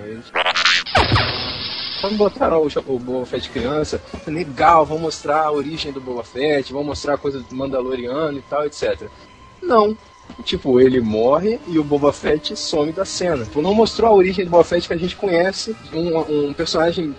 [2.00, 6.72] Quando botaram o, o Boba Fett criança, legal, vão mostrar a origem do Boba Fett,
[6.72, 9.08] vão mostrar coisa do Mandaloriano e tal, etc.
[9.62, 9.96] Não.
[10.42, 13.44] Tipo, ele morre e o Boba Fett some da cena.
[13.44, 17.14] Tipo, não mostrou a origem do Boba Fett que a gente conhece, um, um personagem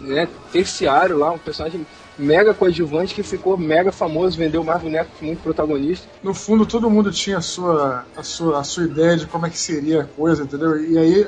[0.00, 1.86] né, terciário lá, um personagem
[2.20, 6.06] mega coadjuvante que ficou mega famoso, vendeu mais boneco que muito protagonista.
[6.22, 9.50] No fundo, todo mundo tinha a sua, a, sua, a sua ideia de como é
[9.50, 10.82] que seria a coisa, entendeu?
[10.82, 11.26] E aí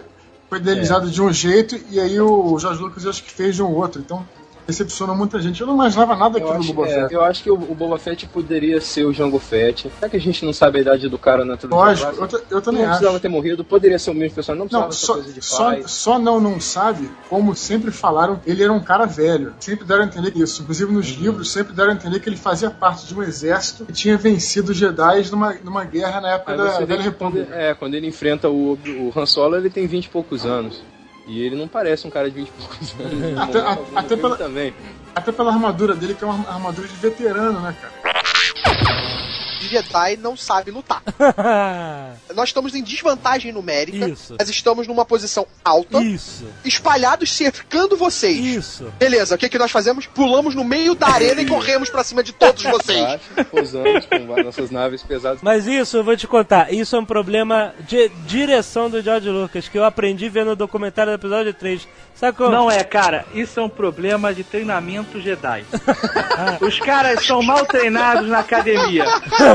[0.48, 3.62] foi idealizado de um jeito e aí o Jorge Lucas eu acho que fez de
[3.62, 4.00] um outro.
[4.00, 4.26] Então
[4.66, 5.60] decepcionou muita gente.
[5.60, 7.14] Eu não imaginava nada do acho, Boba é, Fett.
[7.14, 9.90] eu acho que o, o Boba Fett poderia ser o Jango Fett.
[9.98, 12.54] Será que a gente não sabe a idade do cara na trilogia Lógico, eu, eu
[12.56, 13.20] Não também precisava acho.
[13.20, 16.18] ter morrido, poderia ser o mesmo personagem, não precisava Não, só, coisa de só, só
[16.18, 19.54] não não sabe, como sempre falaram, ele era um cara velho.
[19.60, 20.62] Sempre deram a entender isso.
[20.62, 21.22] Inclusive nos Uhum.
[21.22, 24.72] livros, sempre deram a entender que ele fazia parte de um exército que tinha vencido
[24.72, 27.54] os Jedi numa, numa guerra na época Aí da Velha que quando, República.
[27.54, 30.82] é, quando ele enfrenta o, o Han Solo, ele tem 20 e poucos anos.
[31.26, 33.38] E ele não parece um cara de 20 e poucos anos.
[33.38, 34.74] Até- a- até pela- também.
[35.14, 39.11] Até pela armadura dele, que é uma armadura de veterano, né, cara?
[39.68, 41.02] Jedi não sabe lutar.
[42.34, 44.08] Nós estamos em desvantagem numérica.
[44.08, 44.36] Isso.
[44.38, 48.38] Nós estamos numa posição alta, Isso, espalhados cercando vocês.
[48.38, 48.92] isso.
[48.98, 50.06] Beleza, o que, que nós fazemos?
[50.06, 53.00] Pulamos no meio da arena e corremos pra cima de todos vocês.
[53.00, 55.40] Baixo, Posamos com nossas naves pesadas.
[55.42, 59.68] Mas isso, eu vou te contar, isso é um problema de direção do George Lucas,
[59.68, 61.86] que eu aprendi vendo o documentário do episódio 3.
[62.14, 62.50] Sabe como?
[62.50, 65.64] Não é, cara, isso é um problema de treinamento Jedi.
[66.60, 69.04] Os caras são mal treinados na academia.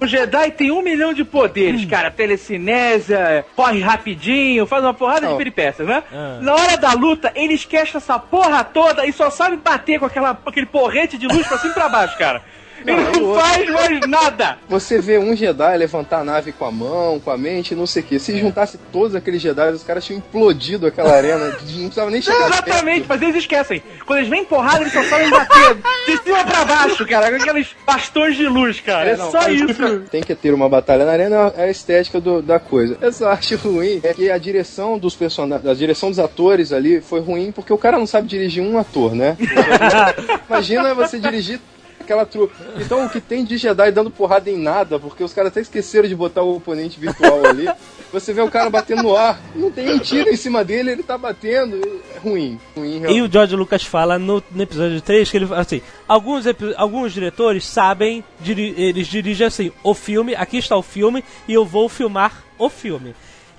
[0.00, 2.10] O Jedi tem um milhão de poderes, cara.
[2.10, 5.36] Telecinésia, corre rapidinho, faz uma porrada de Não.
[5.36, 6.02] peripécias, né?
[6.12, 6.38] Ah.
[6.40, 10.36] Na hora da luta, eles esquecem essa porra toda e só sabem bater com aquela,
[10.44, 12.42] aquele porrete de luz pra cima e pra baixo, cara.
[12.86, 14.58] Ele não faz mais nada!
[14.68, 18.02] Você vê um Jedi levantar a nave com a mão, com a mente, não sei
[18.02, 18.18] o que.
[18.18, 21.46] Se juntasse todos aqueles Jedi, os caras tinham implodido aquela arena.
[21.72, 23.82] Não precisava nem chegar Exatamente, mas eles esquecem.
[24.06, 25.76] Quando eles vêm porrada, eles só sabem bater
[26.06, 29.10] de cima pra baixo, cara, com aqueles bastões de luz, cara.
[29.10, 30.00] É, não, só isso.
[30.10, 32.96] Tem que ter uma batalha na arena, é a estética do- da coisa.
[33.00, 37.00] Eu só acho ruim é que a direção dos personagens, a direção dos atores ali
[37.00, 39.36] foi ruim porque o cara não sabe dirigir um ator, né?
[40.48, 41.60] Imagina você dirigir
[42.02, 42.54] aquela trupe.
[42.78, 46.06] Então o que tem de Jedi dando porrada em nada, porque os caras até esqueceram
[46.08, 47.68] de botar o oponente virtual ali.
[48.12, 51.02] Você vê o cara batendo no ar, não tem um tiro em cima dele, ele
[51.02, 51.80] tá batendo.
[52.14, 53.22] É ruim, ruim E realmente.
[53.22, 56.44] o George Lucas fala no, no episódio 3 que ele fala assim: alguns,
[56.76, 61.64] alguns diretores sabem, diri- eles dirigem assim, o filme, aqui está o filme e eu
[61.64, 63.14] vou filmar o filme.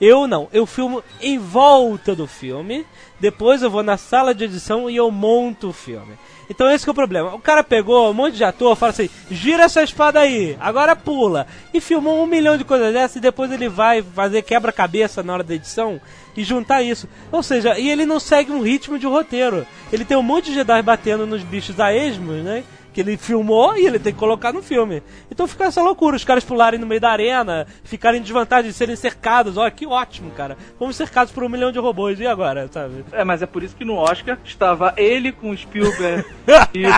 [0.06, 2.86] Eu não, eu filmo em volta do filme,
[3.22, 6.20] depois eu vou na sala de edição e eu monto o filme.
[6.50, 7.34] Então esse que é o problema.
[7.34, 11.48] O cara pegou um monte de ator, fala assim, gira essa espada aí, agora pula.
[11.74, 15.44] E filmou um milhão de coisas dessas e depois ele vai fazer quebra-cabeça na hora
[15.44, 16.02] da edição
[16.36, 17.08] e juntar isso.
[17.32, 19.66] Ou seja, e ele não segue um ritmo de roteiro.
[19.90, 22.66] Ele tem um monte de Jedi batendo nos bichos a esmos, né?
[22.94, 25.02] Que ele filmou e ele tem que colocar no filme.
[25.32, 28.78] Então fica essa loucura, os caras pularem no meio da arena, ficarem em desvantagem de
[28.78, 29.58] serem cercados.
[29.58, 30.56] Olha que ótimo, cara.
[30.78, 33.04] Fomos cercados por um milhão de robôs, e agora, sabe?
[33.12, 36.24] É, mas é por isso que no Oscar estava ele com o Spielberg
[36.74, 36.92] e, o,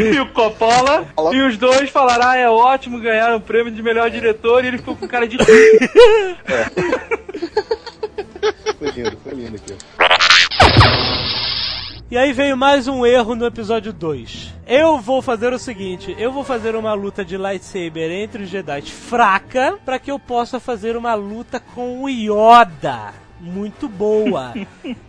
[0.00, 4.10] e o Coppola, e os dois falaram: ah, é ótimo ganhar o prêmio de melhor
[4.10, 5.38] diretor, e ele ficou com cara de.
[8.78, 9.74] Foi lindo, foi lindo aqui.
[12.10, 14.52] E aí veio mais um erro no episódio 2.
[14.66, 18.82] Eu vou fazer o seguinte, eu vou fazer uma luta de lightsaber entre os Jedi
[18.82, 23.14] fraca para que eu possa fazer uma luta com o Yoda.
[23.40, 24.52] Muito boa.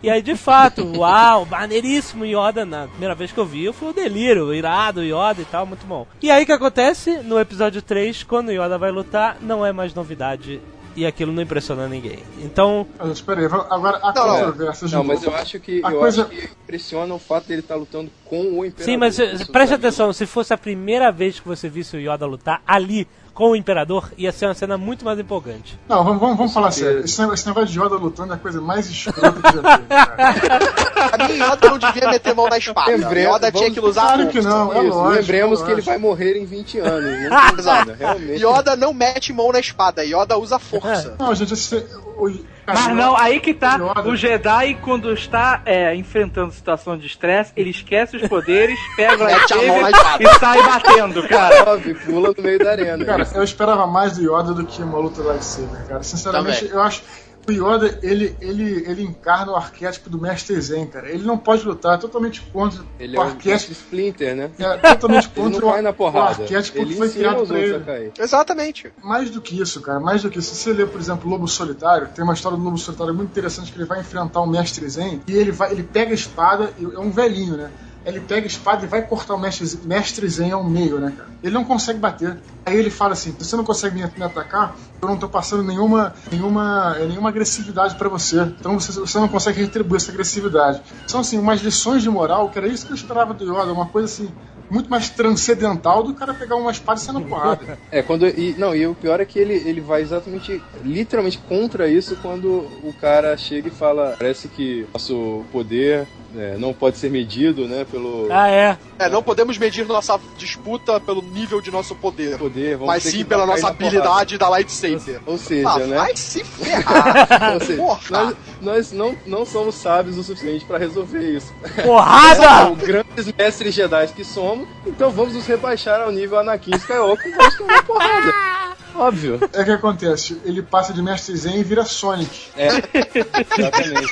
[0.00, 2.64] e aí, de fato, uau, maneiríssimo Yoda.
[2.64, 6.06] Na primeira vez que eu vi, foi um delírio, irado, Yoda e tal, muito bom.
[6.22, 7.18] E aí, o que acontece?
[7.18, 10.60] No episódio 3, quando Yoda vai lutar, não é mais novidade.
[10.94, 12.18] E aquilo não impressiona ninguém.
[12.40, 14.34] Então, Mas, espera aí, agora há Não, não.
[14.38, 17.46] controvérsias de Não, mas eu acho que A eu coisa- acho que impressiona o fato
[17.48, 18.84] dele estar lutando com o Imperador.
[18.84, 19.18] Sim, mas
[19.48, 23.50] preste atenção, se fosse a primeira vez que você visse o Yoda lutar ali com
[23.50, 25.78] o Imperador, ia ser uma cena muito mais empolgante.
[25.88, 27.00] Não, vamos, vamos, vamos falar sério.
[27.04, 29.88] Esse negócio, esse negócio de Yoda lutando é a coisa mais escrota que já teve,
[29.88, 30.72] cara.
[31.12, 32.92] Pra mim, Yoda não devia meter mão na espada.
[32.92, 34.48] Yoda tinha que usar Claro a que força.
[34.48, 35.08] não, é lógico.
[35.08, 37.30] lembremos é que ele vai morrer em 20 anos.
[37.30, 38.44] Não tem nada, realmente.
[38.44, 41.16] Yoda não mete mão na espada, Yoda usa força.
[41.18, 41.76] Não, gente, esse,
[42.16, 42.28] o,
[42.66, 43.78] Mas não, aí que tá.
[44.04, 50.20] O Jedi, quando está é, enfrentando situação de estresse, ele esquece os poderes, pega a
[50.20, 51.78] e sai batendo, cara.
[52.04, 53.04] Pula no meio da arena.
[53.04, 56.02] Cara, eu esperava mais do Yoda do que uma luta lightsaber, cara.
[56.02, 56.74] Sinceramente, Também.
[56.74, 57.02] eu acho.
[57.48, 61.10] O Yoda, ele, ele, ele encarna o arquétipo do Mestre Zen, cara.
[61.10, 63.72] Ele não pode lutar, é totalmente contra ele o é o arquétipo.
[63.72, 64.50] Splinter, né?
[64.58, 68.12] É totalmente Ele contra não o, o arquétipo Ele que foi criado pra a ele.
[68.18, 68.92] Exatamente.
[69.02, 70.54] Mais do que isso, cara, mais do que isso.
[70.54, 73.72] Se você ler, por exemplo, Lobo Solitário, tem uma história do Lobo Solitário muito interessante
[73.72, 76.84] que ele vai enfrentar um mestre Zen e ele vai, ele pega a espada, e
[76.84, 77.70] é um velhinho, né?
[78.04, 81.28] Ele pega a espada e vai cortar o mestre, mestre Zen ao meio, né, cara?
[81.42, 82.38] Ele não consegue bater.
[82.66, 86.14] Aí ele fala assim: você não consegue me, me atacar, eu não tô passando nenhuma,
[86.30, 88.40] nenhuma, eh, nenhuma agressividade pra você.
[88.42, 90.82] Então você, você não consegue retribuir essa agressividade.
[91.06, 93.86] São, assim, umas lições de moral, que era isso que eu esperava do Yoda, uma
[93.86, 94.32] coisa assim,
[94.72, 97.78] muito mais transcendental do cara pegar uma espada e sair na porrada.
[97.90, 98.26] É, quando.
[98.26, 102.48] E, não, e o pior é que ele, ele vai exatamente, literalmente contra isso quando
[102.82, 107.84] o cara chega e fala: parece que nosso poder é, não pode ser medido, né,
[107.90, 108.78] pelo Ah, é.
[108.98, 113.10] É, não podemos medir nossa disputa pelo nível de nosso poder, poder, vamos mas ter
[113.10, 115.20] sim que pela nossa habilidade da lightsaber.
[115.26, 115.96] Ou seja, Ah, né?
[115.96, 117.54] vai se ferrar.
[117.54, 118.00] Ou seja, Porra.
[118.10, 121.52] nós, nós não, não somos sábios o suficiente pra resolver isso.
[121.84, 122.64] Porrada!
[122.70, 127.34] Como grandes mestres Jedi que somos, então vamos nos rebaixar ao nível Anakin Skywalker e
[127.34, 128.32] vamos tomar porrada.
[128.94, 129.40] Óbvio.
[129.54, 132.48] É o que acontece, ele passa de Mestre Zen e vira Sonic.
[132.54, 134.10] É, exatamente.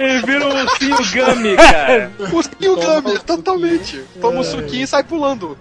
[0.00, 2.10] Ele vira um ursinho Gummy, cara.
[2.32, 4.02] O Sil Toma Gummy, o totalmente.
[4.22, 5.58] Toma o suquinho e sai pulando.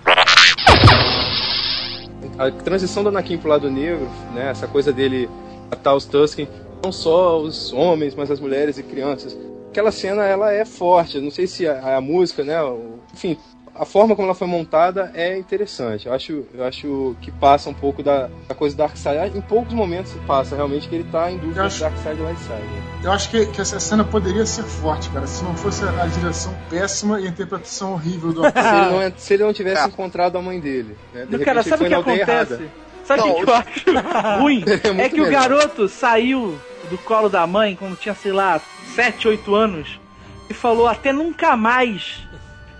[2.39, 5.29] A transição do Anakin pro lado negro, né, essa coisa dele
[5.69, 6.47] matar os Tusken,
[6.83, 9.37] não só os homens, mas as mulheres e crianças.
[9.69, 13.37] Aquela cena, ela é forte, não sei se a, a música, né, o- enfim,
[13.75, 16.05] a forma como ela foi montada é interessante.
[16.07, 19.35] Eu acho, eu acho que passa um pouco da, da coisa Dark Side.
[19.35, 22.39] Em poucos momentos passa realmente que ele tá em dúvida acho- Dark Side e Light
[22.39, 22.83] Side.
[23.03, 26.53] Eu acho que, que essa cena poderia ser forte, cara, se não fosse a direção
[26.69, 28.63] péssima e a interpretação horrível do Se ator.
[28.63, 29.87] ele não, é- se ele não tivesse É.
[29.87, 31.25] encontrado a mãe dele, né?
[31.27, 32.31] De cara, sabe o que acontece?
[32.31, 32.61] errada.
[33.05, 34.63] Sabe o que, eu acho ruim?
[34.67, 35.31] É É, que o melhor.
[35.49, 36.57] garoto saiu
[36.89, 38.61] do colo da mãe quando tinha, sei lá,
[38.95, 39.99] 7, 8 anos
[40.49, 42.19] e falou até nunca mais.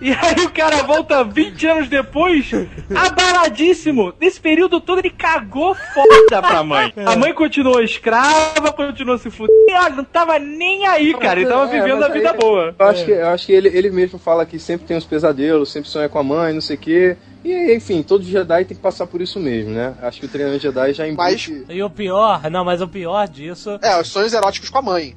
[0.00, 2.50] E aí o cara volta 20 anos depois,
[2.94, 4.12] abaladíssimo.
[4.20, 6.92] Nesse período todo ele cagou foda pra mãe.
[7.06, 9.96] A mãe continuou escrava, continuou se fudendo.
[9.96, 11.40] Não tava nem aí, cara.
[11.40, 12.74] Ele tava É, vivendo mas a vida aí- boa.
[12.78, 15.70] Eu acho que, eu acho que ele, ele mesmo fala que sempre tem uns pesadelos,
[15.72, 17.16] sempre sonha com a mãe, não sei o quê.
[17.44, 19.94] E, enfim, todo Jedi tem que passar por isso mesmo, né?
[20.02, 21.64] Acho que o treinamento Jedi já Mas- embute...
[21.68, 23.78] E o pior, não, mas o pior disso.
[23.82, 25.14] É, os sonhos eróticos com a mãe.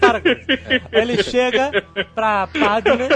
[0.00, 0.46] Para com isso.
[0.92, 1.84] Ele chega
[2.14, 3.08] pra Padme.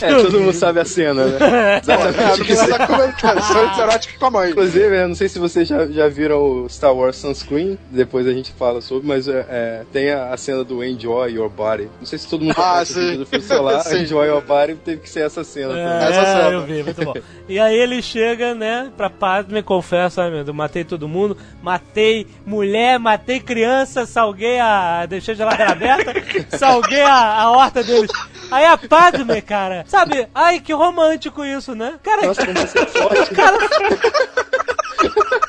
[0.00, 1.38] É, todo mundo sabe a cena, né?
[1.58, 3.42] É, Exatamente não precisa comentar.
[3.42, 4.50] Sonhos eróticos com a mãe.
[4.50, 8.32] Inclusive, eu não sei se vocês já, já viram o Star Wars Sunscreen, depois a
[8.32, 11.88] gente fala sobre, mas é, é, tem a, a cena do Enjoy Your Body.
[11.98, 13.82] Não sei se todo mundo Ah, conhece o vídeo do filme solar.
[13.96, 16.17] Enjoy Your Body teve que ser essa cena também.
[16.26, 17.14] É, eu vi, muito bom.
[17.48, 22.98] E aí ele chega, né, pra Padme, confessa, meu Deus, matei todo mundo, matei mulher,
[22.98, 25.06] matei criança, salguei a.
[25.06, 26.12] deixei a geladeira aberta,
[26.56, 28.10] salguei a, a horta deles.
[28.50, 31.94] Aí a Padme, cara, sabe, ai que romântico isso, né?
[32.02, 33.34] Cara, Nossa, como você é forte.
[33.34, 33.58] cara.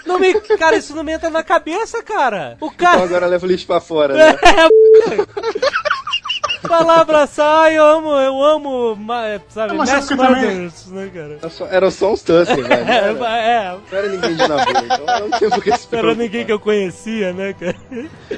[0.05, 2.57] Não me, cara, isso não me entra na cabeça, cara.
[2.59, 3.03] O Então cara.
[3.03, 4.36] agora leva o lixo pra fora, né?
[5.07, 5.17] Vai
[6.84, 11.09] lá abraçar, ai, eu amo, eu amo, ma- sabe, mas Mass é também- Murders, né,
[11.13, 11.38] cara?
[11.41, 12.86] Era só, era só uns Tusken, velho.
[12.86, 15.78] Não era, É, é, não era ninguém de namoro, então eu não tenho por que
[15.78, 17.76] se era ninguém que eu conhecia, né, cara?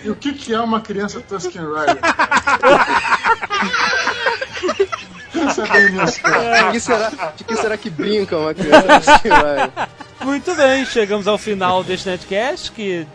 [0.04, 2.00] E o que, que é uma criança Tusken Rider?
[5.34, 6.64] Pensa bem nisso, cara.
[6.64, 9.22] De que será, de que será que brincam uma criança?
[10.24, 13.08] Muito bem, chegamos ao final deste Netcast, que,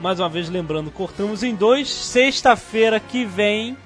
[0.00, 1.88] mais uma vez lembrando, cortamos em dois.
[1.92, 3.76] Sexta-feira que vem,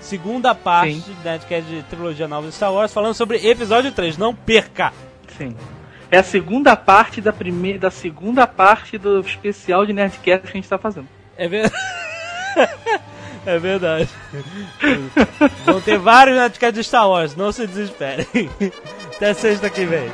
[0.00, 1.12] segunda parte Sim.
[1.12, 4.16] do Netcast de Trilogia Nova de Star Wars, falando sobre episódio 3.
[4.18, 4.92] Não perca!
[5.36, 5.54] Sim.
[6.10, 10.52] É a segunda parte da primeira, da segunda parte do especial de Nerdcast que a
[10.52, 11.08] gente tá fazendo.
[11.36, 11.74] É verdade.
[13.46, 14.08] é verdade.
[15.64, 18.26] Vão ter vários Netcasts de Star Wars, não se desesperem.
[19.16, 20.10] Até sexta que vem.